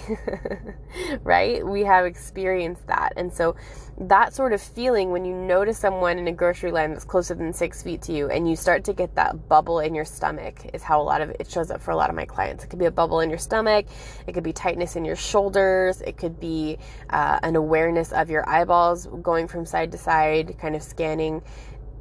right? 1.23 1.65
We 1.65 1.85
have 1.85 2.05
experienced 2.05 2.89
that. 2.89 3.13
And 3.17 3.33
so 3.33 3.55
that 4.01 4.35
sort 4.35 4.53
of 4.53 4.61
feeling 4.61 5.11
when 5.11 5.25
you 5.25 5.35
notice 5.35 5.79
someone 5.79 6.19
in 6.19 6.27
a 6.27 6.33
grocery 6.33 6.73
line 6.73 6.91
that's 6.91 7.05
closer 7.05 7.35
than 7.35 7.53
six 7.53 7.83
feet 7.83 8.01
to 8.03 8.13
you 8.13 8.29
and 8.31 8.49
you 8.49 8.57
start 8.57 8.83
to 8.85 8.95
get 8.95 9.15
that 9.15 9.49
bubble 9.49 9.79
in 9.79 9.95
your 9.95 10.07
stomach 10.07 10.57
is 10.73 10.83
how 10.83 11.01
a 11.01 11.05
lot 11.05 11.21
of 11.21 11.31
it 11.39 11.49
shows 11.49 11.71
up 11.71 11.81
for 11.83 11.91
a 11.91 11.97
lot 11.97 12.11
of 12.11 12.17
my 12.17 12.25
clients. 12.25 12.65
It 12.65 12.69
could 12.69 12.79
be 12.79 12.87
a 12.87 12.91
bubble 12.91 13.21
in 13.21 13.29
your 13.29 13.39
stomach, 13.39 13.87
it 14.27 14.33
could 14.33 14.43
be 14.43 14.55
tightness 14.55 14.97
in 14.97 15.05
your 15.05 15.17
shoulders, 15.17 16.01
it 16.01 16.17
could 16.17 16.41
be 16.41 16.79
uh, 17.11 17.39
an 17.43 17.57
awareness 17.57 18.11
of 18.13 18.31
your 18.31 18.49
eyeballs 18.49 19.07
going 19.23 19.47
from 19.47 19.67
side 19.67 19.93
to 19.93 19.99
side, 19.99 20.57
kind 20.59 20.75
of 20.75 20.83
scanning 20.83 21.43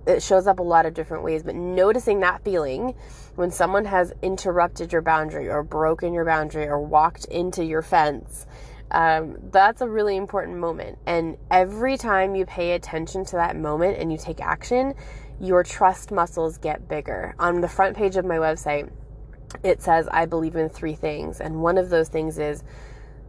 it 0.08 0.24
shows 0.24 0.48
up 0.48 0.60
a 0.60 0.64
lot 0.64 0.86
of 0.86 0.94
different 0.94 1.24
ways, 1.24 1.44
but 1.44 1.56
noticing 1.56 2.22
that 2.22 2.44
feeling 2.44 2.96
when 3.36 3.52
someone 3.52 3.86
has 3.86 4.14
interrupted 4.22 4.92
your 4.92 5.02
boundary 5.02 5.50
or 5.50 5.64
broken 5.64 6.14
your 6.14 6.26
boundary 6.26 6.68
or 6.68 6.80
walked 6.80 7.26
into 7.26 7.64
your 7.64 7.82
fence, 7.82 8.46
um, 8.92 9.38
that's 9.52 9.82
a 9.82 9.88
really 9.88 10.16
important 10.16 10.58
moment. 10.58 10.98
And 11.06 11.38
every 11.52 11.98
time 11.98 12.36
you 12.36 12.46
pay 12.46 12.72
attention 12.72 13.24
to 13.26 13.36
that 13.36 13.56
moment 13.56 13.98
and 14.00 14.12
you 14.12 14.18
take 14.18 14.42
action, 14.42 14.94
your 15.40 15.64
trust 15.64 16.12
muscles 16.12 16.58
get 16.58 16.88
bigger. 16.88 17.36
On 17.40 17.62
the 17.62 17.68
front 17.68 17.96
page 17.96 18.18
of 18.18 18.26
my 18.26 18.38
website, 18.38 18.90
it 19.64 19.82
says, 19.82 20.08
I 20.12 20.26
believe 20.26 20.56
in 20.56 20.70
three 20.70 20.96
things. 20.96 21.40
And 21.40 21.62
one 21.62 21.78
of 21.78 21.90
those 21.90 22.10
things 22.10 22.40
is 22.40 22.64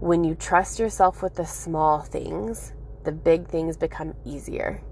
when 0.01 0.25
you 0.25 0.35
trust 0.35 0.79
yourself 0.79 1.23
with 1.23 1.35
the 1.35 1.47
small 1.47 2.01
things, 2.01 2.73
the 3.05 3.13
big 3.13 3.49
things 3.49 3.77
become 3.77 4.15
easier. 4.25 4.83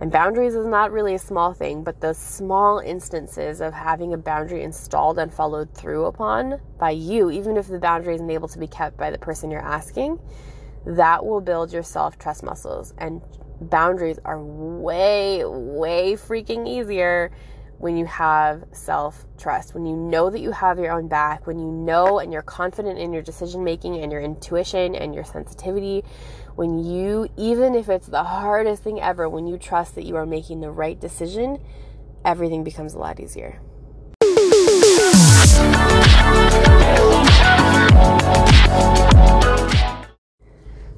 And 0.00 0.12
boundaries 0.12 0.54
is 0.54 0.66
not 0.66 0.92
really 0.92 1.14
a 1.14 1.18
small 1.18 1.54
thing, 1.54 1.82
but 1.82 2.00
the 2.00 2.12
small 2.12 2.80
instances 2.80 3.60
of 3.60 3.72
having 3.72 4.12
a 4.12 4.18
boundary 4.18 4.62
installed 4.62 5.18
and 5.18 5.32
followed 5.32 5.72
through 5.72 6.04
upon 6.04 6.60
by 6.78 6.90
you, 6.90 7.30
even 7.30 7.56
if 7.56 7.68
the 7.68 7.78
boundary 7.78 8.14
isn't 8.14 8.30
able 8.30 8.48
to 8.48 8.58
be 8.58 8.66
kept 8.66 8.98
by 8.98 9.10
the 9.10 9.18
person 9.18 9.50
you're 9.50 9.60
asking, 9.60 10.18
that 10.84 11.24
will 11.24 11.40
build 11.40 11.72
your 11.72 11.82
self 11.82 12.18
trust 12.18 12.42
muscles. 12.42 12.92
And 12.98 13.22
boundaries 13.60 14.18
are 14.24 14.42
way, 14.42 15.44
way 15.44 16.12
freaking 16.12 16.68
easier 16.68 17.32
when 17.78 17.96
you 17.96 18.06
have 18.06 18.64
self 18.72 19.26
trust, 19.38 19.74
when 19.74 19.84
you 19.84 19.96
know 19.96 20.30
that 20.30 20.40
you 20.40 20.50
have 20.50 20.78
your 20.78 20.92
own 20.92 21.08
back, 21.08 21.46
when 21.46 21.58
you 21.58 21.70
know 21.70 22.18
and 22.18 22.32
you're 22.32 22.42
confident 22.42 22.98
in 22.98 23.12
your 23.12 23.22
decision 23.22 23.64
making 23.64 23.96
and 23.96 24.10
your 24.10 24.20
intuition 24.20 24.94
and 24.94 25.14
your 25.14 25.24
sensitivity, 25.24 26.02
when 26.54 26.78
you, 26.78 27.28
even 27.36 27.74
if 27.74 27.88
it's 27.88 28.06
the 28.06 28.24
hardest 28.24 28.82
thing 28.82 29.00
ever, 29.00 29.28
when 29.28 29.46
you 29.46 29.58
trust 29.58 29.94
that 29.94 30.04
you 30.04 30.16
are 30.16 30.26
making 30.26 30.60
the 30.60 30.70
right 30.70 30.98
decision, 30.98 31.62
everything 32.24 32.64
becomes 32.64 32.94
a 32.94 32.98
lot 32.98 33.20
easier. 33.20 33.60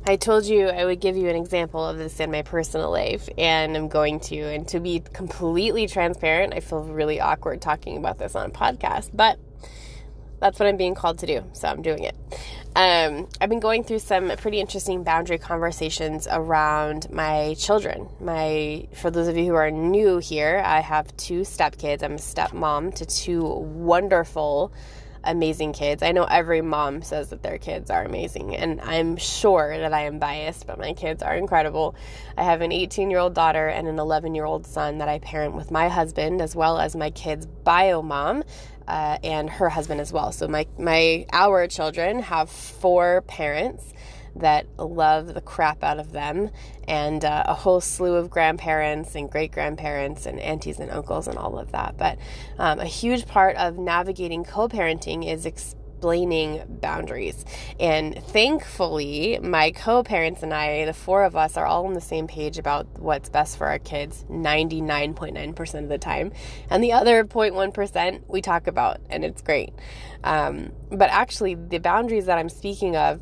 I 0.09 0.17
told 0.17 0.47
you 0.47 0.69
I 0.69 0.87
would 0.87 1.01
give 1.01 1.19
you 1.19 1.29
an 1.29 1.37
example 1.37 1.87
of 1.87 1.99
this 1.99 2.19
in 2.19 2.31
my 2.31 2.41
personal 2.41 2.91
life, 2.91 3.29
and 3.37 3.77
I'm 3.77 3.89
going 3.89 4.21
to. 4.21 4.39
And 4.39 4.67
to 4.69 4.81
be 4.81 5.01
completely 5.01 5.87
transparent, 5.87 6.55
I 6.55 6.61
feel 6.61 6.83
really 6.83 7.21
awkward 7.21 7.61
talking 7.61 7.99
about 7.99 8.19
this 8.19 8.35
on 8.35 8.47
a 8.47 8.51
podcast, 8.51 9.11
but 9.13 9.39
that's 10.41 10.59
what 10.59 10.67
I'm 10.67 10.79
being 10.79 10.95
called 10.95 11.19
to 11.19 11.27
do, 11.27 11.45
so 11.53 11.69
I'm 11.69 11.83
doing 11.83 12.05
it. 12.05 12.17
Um, 12.75 13.29
I've 13.39 13.51
been 13.51 13.61
going 13.61 13.85
through 13.85 13.99
some 13.99 14.31
pretty 14.39 14.61
interesting 14.61 15.05
boundary 15.05 15.37
conversations 15.37 16.27
around 16.31 17.11
my 17.11 17.55
children. 17.59 18.09
My, 18.19 18.89
for 18.95 19.11
those 19.11 19.29
of 19.29 19.37
you 19.37 19.45
who 19.45 19.57
are 19.57 19.71
new 19.71 20.17
here, 20.17 20.63
I 20.65 20.81
have 20.81 21.15
two 21.19 21.41
stepkids. 21.41 22.03
I'm 22.03 22.13
a 22.13 22.17
stepmom 22.17 22.95
to 22.95 23.05
two 23.05 23.45
wonderful, 23.45 24.73
amazing 25.29 25.73
kids. 25.73 26.03
I 26.03 26.13
know 26.13 26.25
every 26.25 26.63
mom 26.63 27.03
says 27.03 27.31
that 27.31 27.43
their 27.43 27.59
kids 27.59 27.91
are 27.91 28.05
amazing, 28.05 28.57
and 28.57 28.81
I'm 28.81 29.17
sure 29.17 29.79
that 29.79 29.93
I 29.93 30.03
am 30.03 30.19
biased, 30.19 30.67
but 30.67 30.79
my 30.79 30.95
kids 30.95 31.23
are 31.23 31.37
incredible. 31.37 31.95
I 32.37 32.43
have 32.45 32.61
an 32.61 32.73
18 32.73 33.11
year 33.11 33.19
old 33.21 33.35
daughter 33.35 33.69
and 33.69 33.87
an 33.87 33.99
11 33.99 34.35
year 34.35 34.45
old 34.45 34.67
son 34.67 34.99
that 34.99 35.09
I 35.09 35.19
parent 35.19 35.55
with 35.55 35.71
my 35.71 35.89
husband, 35.89 36.41
as 36.41 36.57
well 36.57 36.79
as 36.79 36.97
my 36.97 37.11
kids' 37.11 37.47
bio 37.47 38.03
mom 38.03 38.43
uh, 38.89 39.19
and 39.23 39.51
her 39.51 39.69
husband 39.69 40.01
as 40.01 40.13
well. 40.13 40.33
So 40.33 40.49
my 40.49 40.67
my 40.79 41.27
our 41.33 41.67
children 41.69 42.21
have 42.21 42.51
four 42.51 43.23
parents 43.23 43.93
that 44.41 44.67
love 44.79 45.35
the 45.35 45.41
crap 45.41 45.83
out 45.83 45.99
of 45.99 46.13
them, 46.13 46.51
and 46.87 47.25
uh, 47.25 47.45
a 47.47 47.55
whole 47.55 47.81
slew 47.81 48.15
of 48.15 48.31
grandparents 48.31 49.15
and 49.15 49.31
great 49.31 49.53
grandparents 49.53 50.27
and 50.27 50.39
aunties 50.41 50.79
and 50.79 50.91
uncles 50.91 51.29
and 51.29 51.39
all 51.39 51.59
of 51.59 51.73
that. 51.73 51.97
But 51.97 52.19
um, 52.59 52.81
a 52.81 52.87
huge 52.87 53.27
part 53.27 53.57
of 53.57 53.79
navigating 53.79 54.45
co 54.45 54.69
parenting 54.69 55.27
is. 55.27 55.47
Explaining 55.99 56.63
boundaries. 56.81 57.45
And 57.81 58.23
thankfully, 58.27 59.41
my 59.43 59.73
co 59.73 60.05
parents 60.05 60.45
and 60.45 60.55
I, 60.55 60.85
the 60.85 60.93
four 60.93 61.25
of 61.25 61.35
us, 61.35 61.57
are 61.57 61.67
all 61.67 61.87
on 61.87 61.95
the 61.95 62.01
same 62.01 62.29
page 62.29 62.57
about 62.57 62.87
what's 63.01 63.29
best 63.29 63.59
for 63.59 63.67
our 63.67 63.81
kids 63.81 64.25
99.9% 64.31 65.83
of 65.83 65.89
the 65.89 65.99
time. 65.99 66.31
And 66.71 66.85
the 66.85 66.93
other 66.93 67.25
0.1% 67.25 68.23
we 68.29 68.41
talk 68.41 68.69
about, 68.69 69.01
and 69.11 69.25
it's 69.25 69.43
great. 69.43 69.73
Um, 70.23 70.71
but 70.91 71.11
actually, 71.11 71.57
the 71.57 71.79
boundaries 71.79 72.27
that 72.27 72.39
I'm 72.39 72.49
speaking 72.49 72.97
of 72.97 73.21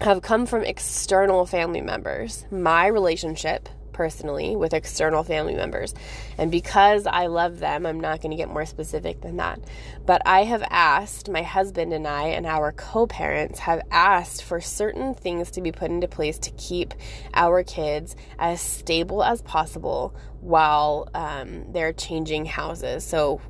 have 0.00 0.22
come 0.22 0.46
from 0.46 0.62
external 0.62 1.46
family 1.46 1.80
members. 1.80 2.44
My 2.50 2.86
relationship 2.86 3.68
personally 3.96 4.54
with 4.54 4.74
external 4.74 5.24
family 5.24 5.54
members. 5.54 5.94
And 6.36 6.50
because 6.50 7.06
I 7.06 7.26
love 7.28 7.58
them, 7.58 7.86
I'm 7.86 7.98
not 7.98 8.20
going 8.20 8.30
to 8.30 8.36
get 8.36 8.50
more 8.50 8.66
specific 8.66 9.22
than 9.22 9.38
that. 9.38 9.58
But 10.04 10.20
I 10.26 10.44
have 10.44 10.62
asked, 10.68 11.30
my 11.30 11.42
husband 11.42 11.94
and 11.94 12.06
I, 12.06 12.28
and 12.28 12.44
our 12.44 12.72
co 12.72 13.06
parents 13.06 13.58
have 13.60 13.80
asked 13.90 14.44
for 14.44 14.60
certain 14.60 15.14
things 15.14 15.50
to 15.52 15.62
be 15.62 15.72
put 15.72 15.90
into 15.90 16.08
place 16.08 16.38
to 16.40 16.50
keep 16.52 16.92
our 17.32 17.62
kids 17.62 18.14
as 18.38 18.60
stable 18.60 19.24
as 19.24 19.40
possible 19.40 20.14
while 20.40 21.08
um, 21.14 21.72
they're 21.72 21.94
changing 21.94 22.44
houses. 22.44 23.02
So 23.02 23.40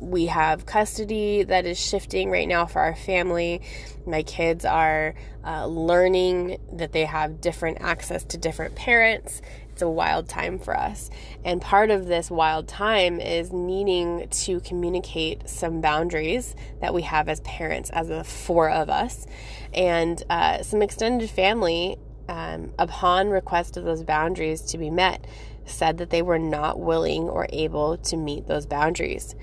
we 0.00 0.26
have 0.26 0.66
custody 0.66 1.42
that 1.44 1.66
is 1.66 1.78
shifting 1.78 2.30
right 2.30 2.48
now 2.48 2.66
for 2.66 2.80
our 2.80 2.96
family. 2.96 3.62
My 4.06 4.22
kids 4.22 4.64
are 4.64 5.14
uh, 5.44 5.66
learning 5.66 6.58
that 6.72 6.92
they 6.92 7.04
have 7.04 7.40
different 7.40 7.78
access 7.80 8.24
to 8.24 8.38
different 8.38 8.74
parents 8.74 9.42
it's 9.80 9.86
a 9.86 9.88
wild 9.88 10.28
time 10.28 10.58
for 10.58 10.76
us. 10.76 11.08
And 11.42 11.58
part 11.62 11.90
of 11.90 12.04
this 12.04 12.30
wild 12.30 12.68
time 12.68 13.18
is 13.18 13.50
needing 13.50 14.28
to 14.28 14.60
communicate 14.60 15.48
some 15.48 15.80
boundaries 15.80 16.54
that 16.82 16.92
we 16.92 17.00
have 17.02 17.30
as 17.30 17.40
parents, 17.40 17.88
as 17.88 18.08
the 18.08 18.22
four 18.22 18.68
of 18.68 18.90
us, 18.90 19.26
and 19.72 20.22
uh, 20.28 20.62
some 20.62 20.82
extended 20.82 21.30
family, 21.30 21.96
um, 22.28 22.74
upon 22.78 23.30
request 23.30 23.78
of 23.78 23.84
those 23.84 24.02
boundaries 24.02 24.60
to 24.60 24.76
be 24.76 24.90
met, 24.90 25.26
said 25.64 25.96
that 25.96 26.10
they 26.10 26.20
were 26.20 26.38
not 26.38 26.78
willing 26.78 27.22
or 27.22 27.46
able 27.50 27.96
to 27.96 28.18
meet 28.18 28.46
those 28.48 28.66
boundaries. 28.66 29.34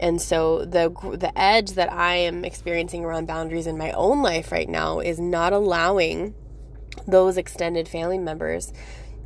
And 0.00 0.20
so 0.20 0.64
the 0.64 0.88
the 1.16 1.38
edge 1.38 1.72
that 1.72 1.92
I 1.92 2.16
am 2.16 2.44
experiencing 2.44 3.04
around 3.04 3.26
boundaries 3.26 3.66
in 3.66 3.76
my 3.76 3.92
own 3.92 4.22
life 4.22 4.50
right 4.50 4.68
now 4.68 5.00
is 5.00 5.20
not 5.20 5.52
allowing 5.52 6.34
those 7.06 7.36
extended 7.36 7.86
family 7.86 8.18
members 8.18 8.72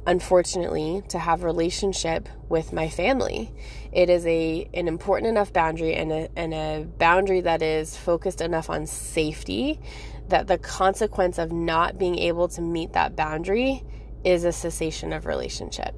unfortunately 0.07 1.03
to 1.09 1.19
have 1.19 1.45
relationship 1.45 2.29
with 2.49 2.73
my 2.73 2.89
family. 2.89 3.53
It 3.93 4.11
is 4.11 4.27
a 4.27 4.69
an 4.75 4.89
important 4.89 5.29
enough 5.29 5.53
boundary 5.53 5.95
and 5.95 6.13
a, 6.13 6.29
and 6.37 6.53
a 6.53 6.87
boundary 6.99 7.41
that 7.43 7.63
is 7.63 7.97
focused 7.97 8.41
enough 8.41 8.69
on 8.69 8.87
safety 8.87 9.81
that 10.29 10.47
the 10.47 10.59
consequence 10.59 11.39
of 11.39 11.53
not 11.53 11.99
being 11.99 12.19
able 12.19 12.49
to 12.49 12.61
meet 12.61 12.95
that 12.95 13.15
boundary 13.15 13.85
is 14.25 14.45
a 14.45 14.53
cessation 14.53 15.13
of 15.13 15.27
relationship. 15.27 15.95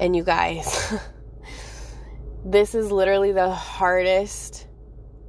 And 0.00 0.16
you 0.16 0.24
guys 0.24 0.94
this 2.44 2.74
is 2.74 2.90
literally 2.90 3.32
the 3.32 3.50
hardest 3.50 4.66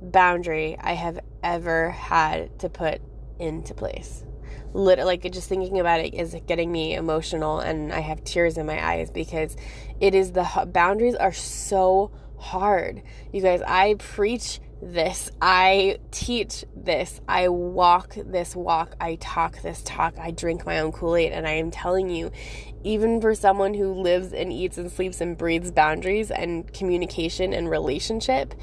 boundary 0.01 0.77
i 0.81 0.93
have 0.93 1.19
ever 1.43 1.89
had 1.91 2.57
to 2.59 2.69
put 2.69 3.01
into 3.39 3.73
place 3.73 4.25
lit 4.75 4.99
like 4.99 5.21
just 5.31 5.47
thinking 5.47 5.79
about 5.79 5.99
it 5.99 6.13
is 6.13 6.35
getting 6.45 6.71
me 6.71 6.95
emotional 6.95 7.59
and 7.59 7.93
I 7.93 8.01
have 8.01 8.23
tears 8.23 8.57
in 8.57 8.65
my 8.65 8.85
eyes 8.85 9.09
because 9.09 9.55
it 10.01 10.13
is 10.13 10.33
the 10.33 10.69
boundaries 10.71 11.15
are 11.15 11.31
so 11.31 12.11
hard. 12.37 13.01
You 13.31 13.41
guys, 13.41 13.61
I 13.61 13.95
preach 13.95 14.59
this. 14.85 15.31
I 15.41 15.97
teach 16.11 16.63
this. 16.75 17.19
I 17.27 17.49
walk 17.49 18.15
this 18.15 18.55
walk. 18.55 18.95
I 19.01 19.15
talk 19.15 19.61
this 19.61 19.81
talk. 19.83 20.13
I 20.19 20.29
drink 20.31 20.65
my 20.65 20.79
own 20.79 20.91
Kool 20.91 21.15
Aid. 21.15 21.31
And 21.31 21.47
I 21.47 21.53
am 21.53 21.71
telling 21.71 22.09
you, 22.09 22.31
even 22.83 23.19
for 23.19 23.33
someone 23.33 23.73
who 23.73 23.93
lives 23.93 24.31
and 24.31 24.53
eats 24.53 24.77
and 24.77 24.91
sleeps 24.91 25.21
and 25.21 25.37
breathes 25.37 25.71
boundaries 25.71 26.29
and 26.29 26.71
communication 26.71 27.51
and 27.51 27.69
relationship, 27.69 28.53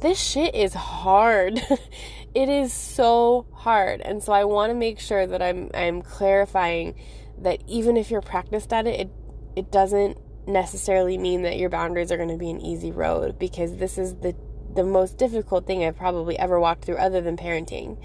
this 0.00 0.18
shit 0.18 0.54
is 0.54 0.72
hard. 0.72 1.60
it 2.34 2.48
is 2.48 2.72
so 2.72 3.46
hard. 3.52 4.00
And 4.00 4.22
so 4.22 4.32
I 4.32 4.44
want 4.44 4.70
to 4.70 4.74
make 4.74 4.98
sure 4.98 5.26
that 5.26 5.42
I'm 5.42 5.70
I'm 5.74 6.00
clarifying 6.00 6.94
that 7.42 7.62
even 7.66 7.98
if 7.98 8.10
you're 8.10 8.22
practiced 8.22 8.72
at 8.72 8.86
it, 8.86 8.98
it 8.98 9.10
it 9.56 9.70
doesn't 9.70 10.16
necessarily 10.46 11.18
mean 11.18 11.42
that 11.42 11.58
your 11.58 11.68
boundaries 11.68 12.10
are 12.10 12.16
going 12.16 12.30
to 12.30 12.38
be 12.38 12.50
an 12.50 12.60
easy 12.62 12.90
road 12.90 13.38
because 13.38 13.76
this 13.76 13.98
is 13.98 14.14
the 14.16 14.34
the 14.74 14.84
most 14.84 15.18
difficult 15.18 15.66
thing 15.66 15.84
I've 15.84 15.96
probably 15.96 16.38
ever 16.38 16.58
walked 16.58 16.84
through 16.84 16.96
other 16.96 17.20
than 17.20 17.36
parenting 17.36 17.98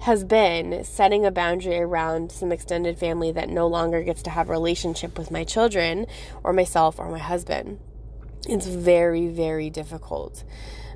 has 0.00 0.24
been 0.24 0.82
setting 0.82 1.24
a 1.24 1.30
boundary 1.30 1.78
around 1.78 2.32
some 2.32 2.50
extended 2.50 2.98
family 2.98 3.30
that 3.30 3.48
no 3.48 3.68
longer 3.68 4.02
gets 4.02 4.22
to 4.22 4.30
have 4.30 4.48
a 4.48 4.52
relationship 4.52 5.16
with 5.16 5.30
my 5.30 5.44
children 5.44 6.06
or 6.42 6.52
myself 6.52 6.98
or 6.98 7.08
my 7.08 7.18
husband. 7.18 7.78
It's 8.48 8.66
very, 8.66 9.28
very 9.28 9.70
difficult. 9.70 10.42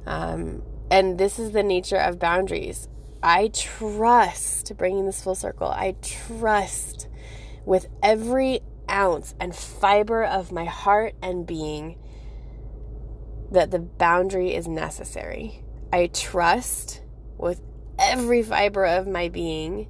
Um, 0.07 0.63
and 0.91 1.19
this 1.19 1.39
is 1.39 1.53
the 1.53 1.63
nature 1.63 1.97
of 1.97 2.19
boundaries. 2.19 2.89
I 3.23 3.49
trust, 3.55 4.77
bringing 4.77 5.07
this 5.07 5.23
full 5.23 5.37
circle, 5.37 5.69
I 5.69 5.95
trust 6.03 7.07
with 7.65 7.87
every 8.03 8.61
ounce 8.91 9.35
and 9.39 9.55
fiber 9.55 10.25
of 10.25 10.51
my 10.51 10.65
heart 10.65 11.15
and 11.23 11.47
being 11.47 11.97
that 13.51 13.71
the 13.71 13.79
boundary 13.79 14.55
is 14.55 14.67
necessary. 14.67 15.63
I 15.93 16.09
trust 16.09 17.03
with 17.39 17.61
every 17.99 18.43
fiber 18.43 18.85
of 18.85 19.07
my 19.07 19.29
being 19.29 19.89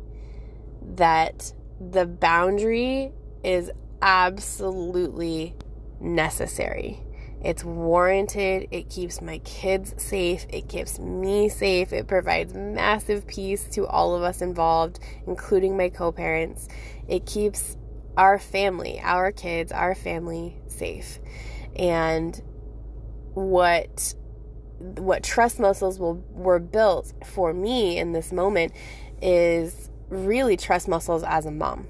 that 0.94 1.52
the 1.80 2.06
boundary 2.06 3.12
is 3.42 3.70
absolutely 4.02 5.54
necessary. 6.00 7.02
It's 7.42 7.62
warranted. 7.62 8.68
It 8.70 8.88
keeps 8.88 9.20
my 9.20 9.38
kids 9.38 9.94
safe. 10.02 10.46
It 10.48 10.68
keeps 10.68 10.98
me 10.98 11.48
safe. 11.48 11.92
It 11.92 12.08
provides 12.08 12.54
massive 12.54 13.26
peace 13.26 13.64
to 13.72 13.86
all 13.86 14.16
of 14.16 14.22
us 14.22 14.42
involved, 14.42 14.98
including 15.26 15.76
my 15.76 15.90
co 15.90 16.12
parents. 16.12 16.68
It 17.08 17.26
keeps 17.26 17.76
our 18.16 18.38
family, 18.38 19.00
our 19.02 19.30
kids, 19.32 19.70
our 19.70 19.94
family 19.94 20.56
safe. 20.66 21.18
And 21.76 22.40
what 23.36 24.14
what 24.78 25.22
trust 25.22 25.60
muscles 25.60 25.98
will, 25.98 26.24
were 26.30 26.58
built 26.58 27.12
for 27.24 27.52
me 27.52 27.98
in 27.98 28.12
this 28.12 28.32
moment 28.32 28.72
is 29.20 29.90
really 30.08 30.56
trust 30.56 30.88
muscles 30.88 31.22
as 31.22 31.46
a 31.46 31.50
mom. 31.50 31.86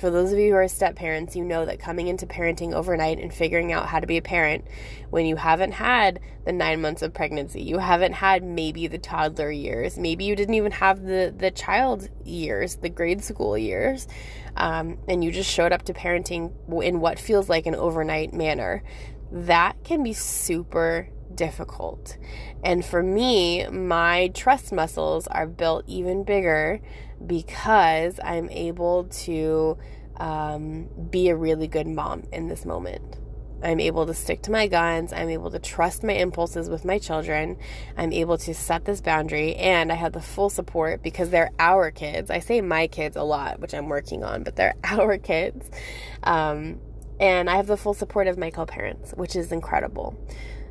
For 0.00 0.10
those 0.10 0.32
of 0.32 0.38
you 0.38 0.50
who 0.50 0.56
are 0.56 0.68
step 0.68 0.94
parents, 0.94 1.34
you 1.34 1.44
know 1.44 1.66
that 1.66 1.80
coming 1.80 2.06
into 2.06 2.26
parenting 2.26 2.72
overnight 2.72 3.18
and 3.18 3.32
figuring 3.32 3.72
out 3.72 3.86
how 3.86 3.98
to 3.98 4.06
be 4.06 4.16
a 4.16 4.22
parent 4.22 4.64
when 5.10 5.26
you 5.26 5.34
haven't 5.34 5.72
had 5.72 6.20
the 6.44 6.52
nine 6.52 6.80
months 6.80 7.02
of 7.02 7.12
pregnancy, 7.12 7.62
you 7.62 7.78
haven't 7.78 8.12
had 8.12 8.44
maybe 8.44 8.86
the 8.86 8.98
toddler 8.98 9.50
years, 9.50 9.98
maybe 9.98 10.24
you 10.24 10.36
didn't 10.36 10.54
even 10.54 10.72
have 10.72 11.02
the, 11.02 11.34
the 11.36 11.50
child 11.50 12.08
years, 12.24 12.76
the 12.76 12.88
grade 12.88 13.24
school 13.24 13.58
years, 13.58 14.06
um, 14.56 14.98
and 15.08 15.24
you 15.24 15.32
just 15.32 15.50
showed 15.50 15.72
up 15.72 15.82
to 15.82 15.92
parenting 15.92 16.52
in 16.82 17.00
what 17.00 17.18
feels 17.18 17.48
like 17.48 17.66
an 17.66 17.74
overnight 17.74 18.32
manner. 18.32 18.82
That 19.30 19.82
can 19.84 20.02
be 20.02 20.12
super 20.12 21.10
difficult. 21.34 22.16
And 22.64 22.84
for 22.84 23.02
me, 23.02 23.66
my 23.68 24.28
trust 24.34 24.72
muscles 24.72 25.26
are 25.28 25.46
built 25.46 25.84
even 25.86 26.24
bigger 26.24 26.80
because 27.24 28.18
I'm 28.22 28.50
able 28.50 29.04
to 29.04 29.78
um, 30.16 30.88
be 31.10 31.28
a 31.28 31.36
really 31.36 31.68
good 31.68 31.86
mom 31.86 32.24
in 32.32 32.48
this 32.48 32.64
moment. 32.64 33.18
I'm 33.62 33.80
able 33.80 34.06
to 34.06 34.14
stick 34.14 34.42
to 34.42 34.52
my 34.52 34.68
guns. 34.68 35.12
I'm 35.12 35.28
able 35.28 35.50
to 35.50 35.58
trust 35.58 36.04
my 36.04 36.12
impulses 36.12 36.70
with 36.70 36.84
my 36.84 36.98
children. 36.98 37.56
I'm 37.96 38.12
able 38.12 38.38
to 38.38 38.54
set 38.54 38.84
this 38.84 39.00
boundary, 39.00 39.56
and 39.56 39.90
I 39.90 39.96
have 39.96 40.12
the 40.12 40.20
full 40.20 40.48
support 40.48 41.02
because 41.02 41.30
they're 41.30 41.50
our 41.58 41.90
kids. 41.90 42.30
I 42.30 42.38
say 42.38 42.60
my 42.60 42.86
kids 42.86 43.16
a 43.16 43.24
lot, 43.24 43.58
which 43.58 43.74
I'm 43.74 43.88
working 43.88 44.22
on, 44.22 44.44
but 44.44 44.54
they're 44.54 44.76
our 44.84 45.18
kids. 45.18 45.68
Um, 46.22 46.80
and 47.20 47.48
I 47.50 47.56
have 47.56 47.66
the 47.66 47.76
full 47.76 47.94
support 47.94 48.26
of 48.26 48.38
my 48.38 48.50
co 48.50 48.66
parents, 48.66 49.12
which 49.12 49.36
is 49.36 49.52
incredible. 49.52 50.16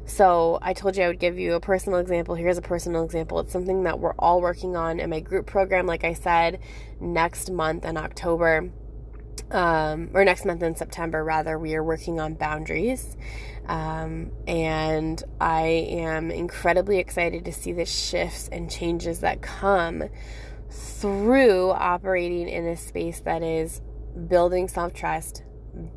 So 0.06 0.58
I 0.62 0.74
told 0.74 0.96
you 0.96 1.04
I 1.04 1.08
would 1.08 1.20
give 1.20 1.38
you 1.38 1.54
a 1.54 1.60
personal 1.60 2.00
example. 2.00 2.36
Here's 2.36 2.58
a 2.58 2.62
personal 2.62 3.04
example. 3.04 3.42
It's 3.42 3.52
something 3.52 3.84
that 3.84 4.00
we're 4.00 4.14
all 4.14 4.40
working 4.40 4.78
on 4.78 5.02
in 5.02 5.10
my 5.10 5.20
group 5.20 5.46
program, 5.46 5.86
like 5.86 6.06
I 6.06 6.14
said, 6.14 6.60
next 7.02 7.52
month 7.52 7.84
in 7.84 7.98
October. 7.98 8.70
Um, 9.52 10.10
or 10.14 10.26
next 10.26 10.46
month 10.46 10.62
in 10.64 10.76
September, 10.76 11.24
rather, 11.24 11.58
we 11.60 11.76
are 11.76 11.84
working 11.84 12.20
on 12.20 12.34
boundaries. 12.34 13.16
Um, 13.66 14.32
and 14.48 15.22
I 15.40 15.68
am 15.90 16.32
incredibly 16.32 17.00
excited 17.00 17.46
to 17.46 17.52
see 17.52 17.74
the 17.74 17.86
shifts 17.86 18.50
and 18.50 18.72
changes 18.72 19.20
that 19.20 19.42
come 19.42 20.06
through 20.70 21.72
operating 21.72 22.48
in 22.50 22.66
a 22.66 22.78
space 22.78 23.20
that 23.22 23.44
is 23.44 23.82
building 24.28 24.68
self 24.68 24.94
trust, 24.94 25.44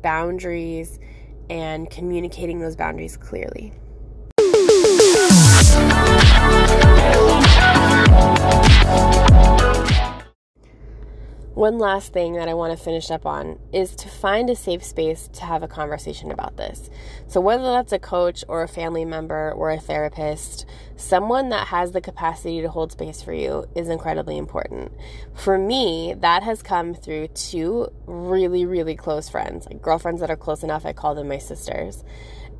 boundaries, 0.01 0.99
and 1.49 1.89
communicating 1.89 2.59
those 2.59 2.75
boundaries 2.75 3.17
clearly. 3.17 3.73
One 11.53 11.79
last 11.79 12.13
thing 12.13 12.35
that 12.35 12.47
I 12.47 12.53
want 12.53 12.77
to 12.77 12.81
finish 12.81 13.11
up 13.11 13.25
on 13.25 13.59
is 13.73 13.93
to 13.97 14.07
find 14.07 14.49
a 14.49 14.55
safe 14.55 14.81
space 14.81 15.27
to 15.33 15.43
have 15.43 15.63
a 15.63 15.67
conversation 15.67 16.31
about 16.31 16.55
this. 16.55 16.89
So, 17.27 17.41
whether 17.41 17.63
that's 17.63 17.91
a 17.91 17.99
coach 17.99 18.45
or 18.47 18.63
a 18.63 18.69
family 18.69 19.03
member 19.03 19.51
or 19.51 19.69
a 19.69 19.77
therapist, 19.77 20.65
someone 20.95 21.49
that 21.49 21.67
has 21.67 21.91
the 21.91 21.99
capacity 21.99 22.61
to 22.61 22.69
hold 22.69 22.93
space 22.93 23.21
for 23.21 23.33
you 23.33 23.65
is 23.75 23.89
incredibly 23.89 24.37
important. 24.37 24.93
For 25.33 25.57
me, 25.57 26.15
that 26.19 26.41
has 26.43 26.63
come 26.63 26.93
through 26.93 27.27
two 27.29 27.89
really, 28.05 28.65
really 28.65 28.95
close 28.95 29.27
friends, 29.27 29.65
like 29.65 29.81
girlfriends 29.81 30.21
that 30.21 30.31
are 30.31 30.37
close 30.37 30.63
enough, 30.63 30.85
I 30.85 30.93
call 30.93 31.15
them 31.15 31.27
my 31.27 31.37
sisters. 31.37 32.05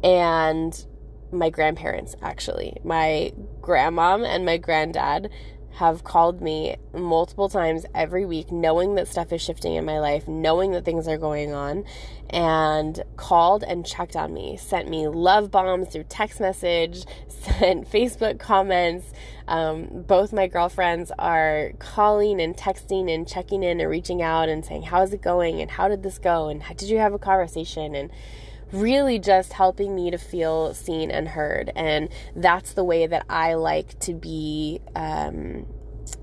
And 0.04 0.86
my 1.32 1.50
grandparents 1.50 2.16
actually. 2.22 2.78
My 2.84 3.32
grandmom 3.62 4.28
and 4.28 4.46
my 4.46 4.58
granddad 4.58 5.30
have 5.76 6.04
called 6.04 6.42
me 6.42 6.76
multiple 6.94 7.50
times 7.50 7.86
every 7.96 8.26
week, 8.26 8.52
knowing 8.52 8.96
that 8.96 9.08
stuff 9.08 9.32
is 9.32 9.42
shifting 9.42 9.76
in 9.76 9.86
my 9.86 10.00
life, 10.00 10.28
knowing 10.28 10.72
that 10.72 10.86
things 10.86 11.08
are 11.08 11.18
going 11.18 11.54
on, 11.54 11.86
and 12.30 13.04
called 13.18 13.64
and 13.64 13.86
checked 13.86 14.16
on 14.16 14.34
me, 14.34 14.58
sent 14.58 14.90
me 14.90 15.08
love 15.08 15.52
bombs 15.52 15.90
through 15.90 16.04
text 16.04 16.40
message, 16.40 17.06
sent 17.28 17.90
Facebook 17.90 18.40
comments. 18.40 19.12
Um, 19.48 20.04
both 20.08 20.32
my 20.32 20.48
girlfriends 20.48 21.12
are 21.18 21.72
calling 21.80 22.40
and 22.40 22.56
texting 22.56 23.14
and 23.14 23.28
checking 23.28 23.64
in 23.64 23.80
and 23.80 23.90
reaching 23.90 24.22
out 24.22 24.50
and 24.50 24.64
saying, 24.64 24.84
How's 24.84 25.14
it 25.14 25.22
going? 25.22 25.62
And 25.62 25.72
how 25.72 25.88
did 25.88 26.04
this 26.04 26.18
go? 26.18 26.48
And 26.48 26.64
did 26.78 26.90
you 26.90 27.00
have 27.00 27.14
a 27.14 27.20
conversation? 27.20 27.96
And 27.96 28.12
really 28.72 29.20
just 29.20 29.54
helping 29.54 29.96
me 29.96 30.12
to 30.12 30.18
feel 30.18 30.74
seen 30.74 31.12
and 31.12 31.28
heard. 31.30 31.72
And 31.76 32.10
that's 32.36 32.74
the 32.74 32.84
way 32.84 33.08
that 33.08 33.26
I 33.30 33.56
like 33.56 34.00
to 34.02 34.14
be. 34.14 34.82
Um, 34.96 35.66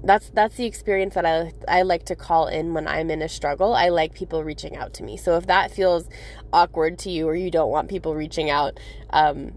that's 0.03 0.31
that's 0.31 0.57
the 0.57 0.67
experience 0.67 1.15
that 1.15 1.27
I 1.27 1.53
I 1.67 1.83
like 1.83 2.05
to 2.07 2.17
call 2.17 2.47
in 2.47 2.75
when 2.75 2.87
I'm 2.87 3.11
in 3.11 3.23
a 3.23 3.29
struggle. 3.29 3.75
I 3.75 3.89
like 3.89 4.15
people 4.15 4.45
reaching 4.45 4.77
out 4.77 4.95
to 4.95 5.03
me. 5.03 5.17
So 5.17 5.37
if 5.37 5.47
that 5.47 5.71
feels 5.71 6.09
awkward 6.53 6.99
to 7.01 7.11
you 7.11 7.29
or 7.29 7.35
you 7.35 7.51
don't 7.51 7.71
want 7.71 7.89
people 7.89 8.15
reaching 8.15 8.51
out, 8.51 8.79
um, 9.11 9.53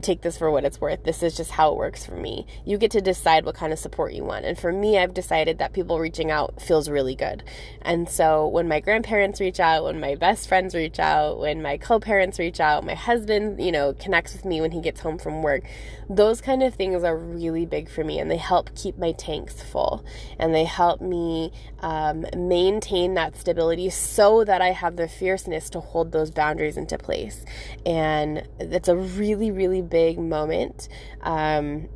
take 0.00 0.22
this 0.22 0.38
for 0.38 0.50
what 0.50 0.64
it's 0.64 0.80
worth. 0.80 1.04
This 1.04 1.22
is 1.22 1.36
just 1.36 1.52
how 1.52 1.72
it 1.72 1.76
works 1.76 2.04
for 2.04 2.14
me. 2.14 2.46
You 2.64 2.78
get 2.78 2.90
to 2.92 3.00
decide 3.00 3.44
what 3.44 3.54
kind 3.54 3.72
of 3.72 3.78
support 3.78 4.12
you 4.12 4.24
want. 4.24 4.44
And 4.44 4.58
for 4.58 4.72
me, 4.72 4.98
I've 4.98 5.14
decided 5.14 5.58
that 5.58 5.72
people 5.72 5.98
reaching 5.98 6.30
out 6.30 6.60
feels 6.60 6.88
really 6.88 7.14
good. 7.14 7.42
And 7.82 8.08
so 8.08 8.46
when 8.46 8.68
my 8.68 8.80
grandparents 8.80 9.40
reach 9.40 9.60
out, 9.60 9.84
when 9.84 10.00
my 10.00 10.14
best 10.14 10.48
friends 10.48 10.74
reach 10.74 10.98
out, 10.98 11.38
when 11.38 11.62
my 11.62 11.76
co 11.76 11.98
parents 11.98 12.38
reach 12.38 12.60
out, 12.60 12.84
my 12.84 12.94
husband, 12.94 13.62
you 13.62 13.72
know, 13.72 13.92
connects 13.92 14.32
with 14.32 14.44
me 14.44 14.60
when 14.60 14.72
he 14.72 14.80
gets 14.80 15.00
home 15.00 15.18
from 15.18 15.42
work, 15.42 15.64
those 16.08 16.40
kind 16.40 16.62
of 16.62 16.74
things 16.74 17.04
are 17.04 17.16
really 17.16 17.66
big 17.66 17.88
for 17.88 18.04
me 18.04 18.18
and 18.18 18.30
they 18.30 18.36
help 18.36 18.74
keep 18.74 18.98
my 18.98 19.12
tanks 19.12 19.62
full 19.62 20.04
and 20.38 20.54
they 20.54 20.64
help 20.64 21.00
me 21.00 21.52
um, 21.80 22.26
maintain 22.36 23.14
that 23.14 23.36
stability 23.36 23.90
so 23.90 24.44
that 24.44 24.60
I 24.60 24.70
have 24.70 24.96
the 24.96 25.08
fierceness 25.08 25.70
to 25.70 25.80
hold 25.80 26.12
those 26.12 26.30
boundaries 26.30 26.76
into 26.76 26.98
place. 26.98 27.44
And 27.86 28.46
it's 28.58 28.88
a 28.88 28.96
really, 28.96 29.50
really 29.50 29.71
big 29.80 30.18
moment. 30.18 30.88
Um, 31.22 31.88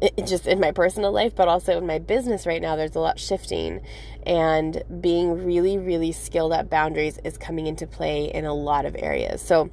it, 0.00 0.26
just 0.26 0.46
in 0.46 0.58
my 0.58 0.72
personal 0.72 1.12
life, 1.12 1.34
but 1.36 1.46
also 1.48 1.78
in 1.78 1.86
my 1.86 1.98
business 1.98 2.46
right 2.46 2.60
now, 2.60 2.74
there's 2.74 2.96
a 2.96 3.00
lot 3.00 3.20
shifting, 3.20 3.80
and 4.26 4.82
being 5.00 5.44
really, 5.44 5.78
really 5.78 6.10
skilled 6.10 6.52
at 6.52 6.68
boundaries 6.68 7.18
is 7.24 7.38
coming 7.38 7.66
into 7.66 7.86
play 7.86 8.24
in 8.24 8.44
a 8.44 8.54
lot 8.54 8.84
of 8.84 8.96
areas. 8.98 9.40
So, 9.40 9.70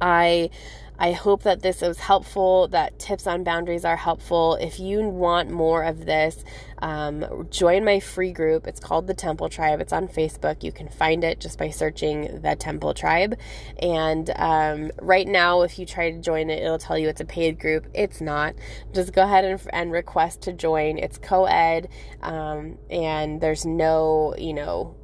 I 0.00 0.50
I 0.98 1.12
hope 1.12 1.42
that 1.42 1.62
this 1.62 1.80
was 1.80 1.98
helpful, 1.98 2.68
that 2.68 2.98
tips 2.98 3.26
on 3.26 3.42
boundaries 3.42 3.84
are 3.84 3.96
helpful. 3.96 4.54
If 4.54 4.78
you 4.78 5.02
want 5.02 5.50
more 5.50 5.82
of 5.82 6.06
this, 6.06 6.44
um, 6.78 7.48
join 7.50 7.84
my 7.84 7.98
free 7.98 8.32
group. 8.32 8.66
It's 8.66 8.78
called 8.78 9.06
The 9.06 9.14
Temple 9.14 9.48
Tribe. 9.48 9.80
It's 9.80 9.92
on 9.92 10.06
Facebook. 10.06 10.62
You 10.62 10.70
can 10.70 10.88
find 10.88 11.24
it 11.24 11.40
just 11.40 11.58
by 11.58 11.70
searching 11.70 12.40
The 12.42 12.54
Temple 12.54 12.94
Tribe. 12.94 13.38
And 13.80 14.30
um, 14.36 14.92
right 15.00 15.26
now, 15.26 15.62
if 15.62 15.78
you 15.78 15.86
try 15.86 16.12
to 16.12 16.18
join 16.18 16.48
it, 16.48 16.62
it'll 16.62 16.78
tell 16.78 16.96
you 16.96 17.08
it's 17.08 17.20
a 17.20 17.24
paid 17.24 17.58
group. 17.58 17.86
It's 17.92 18.20
not. 18.20 18.54
Just 18.92 19.12
go 19.12 19.22
ahead 19.22 19.44
and, 19.44 19.60
and 19.72 19.90
request 19.90 20.42
to 20.42 20.52
join. 20.52 20.98
It's 20.98 21.18
co 21.18 21.46
ed, 21.46 21.88
um, 22.22 22.78
and 22.88 23.40
there's 23.40 23.66
no, 23.66 24.34
you 24.38 24.54
know, 24.54 24.94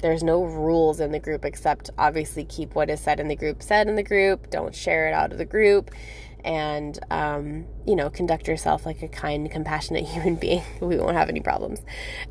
there's 0.00 0.22
no 0.22 0.44
rules 0.44 1.00
in 1.00 1.12
the 1.12 1.18
group 1.18 1.44
except 1.44 1.90
obviously 1.98 2.44
keep 2.44 2.74
what 2.74 2.90
is 2.90 3.00
said 3.00 3.20
in 3.20 3.28
the 3.28 3.36
group 3.36 3.62
said 3.62 3.88
in 3.88 3.96
the 3.96 4.02
group. 4.02 4.50
Don't 4.50 4.74
share 4.74 5.08
it 5.08 5.12
out 5.12 5.32
of 5.32 5.38
the 5.38 5.44
group 5.44 5.90
and 6.44 6.98
um, 7.10 7.66
you 7.86 7.96
know 7.96 8.10
conduct 8.10 8.46
yourself 8.48 8.86
like 8.86 9.02
a 9.02 9.08
kind 9.08 9.50
compassionate 9.50 10.04
human 10.08 10.36
being 10.36 10.62
we 10.80 10.96
won't 10.96 11.16
have 11.16 11.28
any 11.28 11.40
problems. 11.40 11.80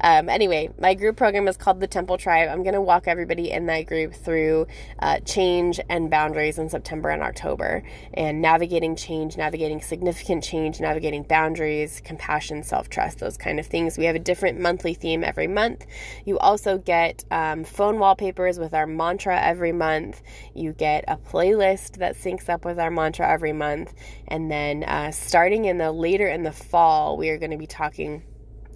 Um, 0.01 0.29
anyway 0.29 0.69
my 0.79 0.93
group 0.93 1.17
program 1.17 1.47
is 1.47 1.57
called 1.57 1.79
the 1.79 1.87
temple 1.87 2.17
tribe. 2.17 2.49
I'm 2.49 2.63
going 2.63 2.73
to 2.73 2.81
walk 2.81 3.07
everybody 3.07 3.51
in 3.51 3.65
that 3.67 3.83
group 3.83 4.13
through 4.13 4.67
uh, 4.99 5.19
change 5.19 5.79
and 5.89 6.09
boundaries 6.09 6.57
in 6.57 6.69
september 6.69 7.09
and 7.09 7.21
october 7.21 7.83
and 8.13 8.41
navigating 8.41 8.95
change 8.95 9.37
navigating 9.37 9.81
significant 9.81 10.43
change 10.43 10.79
navigating 10.79 11.23
boundaries 11.23 12.01
compassion 12.05 12.63
self-trust 12.63 13.19
those 13.19 13.37
kind 13.37 13.59
of 13.59 13.65
things. 13.65 13.97
We 13.97 14.05
have 14.05 14.15
a 14.15 14.19
different 14.19 14.59
monthly 14.59 14.93
theme 14.93 15.23
every 15.23 15.47
month. 15.47 15.85
You 16.25 16.39
also 16.39 16.77
get 16.77 17.23
um, 17.31 17.63
phone 17.63 17.99
wallpapers 17.99 18.59
with 18.59 18.73
our 18.73 18.87
mantra 18.87 19.39
every 19.39 19.71
month. 19.71 20.21
You 20.53 20.73
get 20.73 21.03
a 21.07 21.17
playlist 21.17 21.97
that 21.97 22.15
syncs 22.15 22.49
up 22.49 22.65
with 22.65 22.79
our 22.79 22.91
mantra 22.91 23.27
every 23.29 23.53
month 23.53 23.93
and 24.27 24.51
then 24.51 24.83
uh, 24.83 25.11
starting 25.39 25.63
in 25.63 25.77
the 25.77 25.89
later 25.89 26.27
in 26.27 26.43
the 26.43 26.51
fall, 26.51 27.15
we 27.15 27.29
are 27.29 27.37
going 27.37 27.49
to 27.49 27.57
be 27.57 27.65
talking 27.65 28.21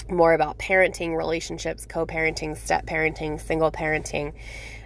more 0.08 0.34
about 0.34 0.58
parenting, 0.58 1.14
relationships, 1.14 1.86
co 1.86 2.06
parenting, 2.06 2.56
step 2.56 2.86
parenting, 2.86 3.38
single 3.38 3.70
parenting, 3.70 4.32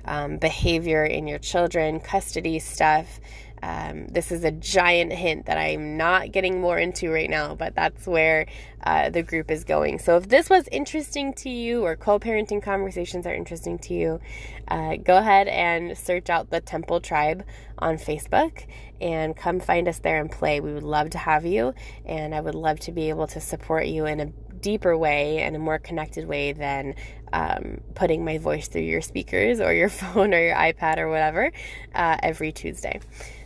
um, 0.06 0.38
behavior 0.38 1.06
in 1.06 1.28
your 1.28 1.38
children, 1.38 2.00
custody 2.00 2.58
stuff. 2.58 3.20
Um, 3.62 4.08
this 4.08 4.32
is 4.32 4.44
a 4.44 4.50
giant 4.50 5.14
hint 5.14 5.46
that 5.46 5.60
I'm 5.60 5.98
not 5.98 6.32
getting 6.32 6.62
more 6.62 6.80
into 6.80 7.12
right 7.12 7.30
now, 7.30 7.54
but 7.54 7.76
that's 7.76 8.08
where 8.08 8.48
uh, 8.84 9.12
the 9.12 9.22
group 9.22 9.52
is 9.52 9.64
going. 9.64 10.00
So 10.00 10.18
if 10.18 10.30
this 10.30 10.50
was 10.50 10.68
interesting 10.72 11.32
to 11.36 11.50
you 11.50 11.86
or 11.86 11.96
co 11.96 12.18
parenting 12.18 12.64
conversations 12.64 13.28
are 13.28 13.36
interesting 13.36 13.78
to 13.80 13.94
you, 13.94 14.20
uh, 14.68 14.96
go 14.96 15.18
ahead 15.18 15.48
and 15.48 15.96
search 15.96 16.32
out 16.32 16.50
the 16.50 16.60
Temple 16.60 17.02
Tribe 17.02 17.46
on 17.78 17.98
Facebook 17.98 18.66
and 19.02 19.36
come 19.36 19.60
find 19.60 19.88
us 19.88 20.00
there 20.00 20.20
and 20.20 20.32
play. 20.32 20.60
We 20.60 20.74
would 20.74 20.84
love 20.84 21.12
to 21.12 21.18
have 21.18 21.46
you, 21.46 21.74
and 22.06 22.34
I 22.34 22.42
would 22.42 22.56
love 22.56 22.80
to 22.82 22.92
be 22.92 23.10
able 23.10 23.28
to 23.28 23.40
support 23.40 23.88
you 23.88 24.06
in 24.06 24.20
a 24.20 24.26
deeper 24.62 24.98
way 24.98 25.40
and 25.40 25.56
a 25.56 25.60
more 25.60 25.80
connected 25.80 26.28
way 26.28 26.52
than 26.52 26.96
um, 27.32 27.82
putting 27.96 28.26
my 28.26 28.38
voice 28.38 28.68
through 28.68 28.82
your 28.82 29.02
speakers 29.02 29.60
or 29.60 29.74
your 29.74 29.90
phone 30.02 30.34
or 30.34 30.40
your 30.40 30.56
iPad 30.56 30.98
or 30.98 31.10
whatever 31.10 31.52
uh, 31.94 32.18
every 32.24 32.52
Tuesday. 32.52 33.00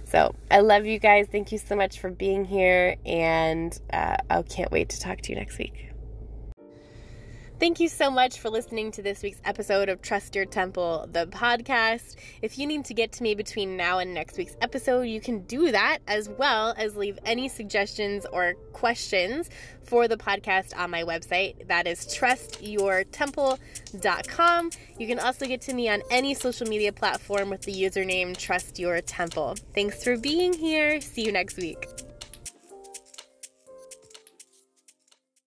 So 0.06 0.36
I 0.50 0.60
love 0.60 0.86
you 0.86 1.00
guys. 1.00 1.28
Thank 1.32 1.52
you 1.52 1.58
so 1.58 1.76
much 1.76 2.00
for 2.00 2.10
being 2.10 2.44
here, 2.44 2.98
and 3.06 3.78
uh, 3.94 4.18
I 4.30 4.42
can't 4.42 4.72
wait 4.72 4.90
to 4.90 5.00
talk 5.00 5.22
to 5.22 5.32
you 5.32 5.38
next 5.38 5.58
week. 5.58 5.91
Thank 7.62 7.80
you 7.80 7.88
so 7.90 8.10
much 8.10 8.40
for 8.40 8.50
listening 8.50 8.90
to 8.94 9.04
this 9.04 9.22
week's 9.22 9.40
episode 9.46 9.88
of 9.88 10.02
Trust 10.02 10.34
Your 10.34 10.46
Temple, 10.46 11.08
the 11.12 11.28
podcast. 11.28 12.16
If 12.42 12.58
you 12.58 12.66
need 12.66 12.86
to 12.86 12.96
get 12.96 13.12
to 13.12 13.22
me 13.22 13.36
between 13.36 13.78
now 13.78 14.00
and 14.00 14.16
next 14.16 14.36
week's 14.36 14.58
episode, 14.62 15.04
you 15.04 15.22
can 15.22 15.42
do 15.42 15.72
that 15.72 16.00
as 16.08 16.28
well 16.28 16.74
as 16.76 16.96
leave 16.96 17.20
any 17.24 17.48
suggestions 17.48 18.26
or 18.34 18.56
questions 18.74 19.52
for 19.84 20.08
the 20.08 20.18
podcast 20.18 20.76
on 20.76 20.90
my 20.90 21.04
website. 21.04 21.68
That 21.68 21.86
is 21.86 22.08
trustyourtemple.com. 22.08 24.72
You 24.98 25.08
can 25.08 25.20
also 25.20 25.46
get 25.46 25.62
to 25.62 25.76
me 25.76 25.88
on 25.88 26.02
any 26.10 26.34
social 26.34 26.66
media 26.66 26.92
platform 26.92 27.52
with 27.52 27.62
the 27.62 27.74
username 27.74 28.36
Trust 28.36 28.80
Your 28.80 29.02
Temple. 29.02 29.56
Thanks 29.76 30.04
for 30.04 30.18
being 30.18 30.54
here. 30.54 31.00
See 31.00 31.26
you 31.26 31.32
next 31.32 31.58
week. 31.58 31.86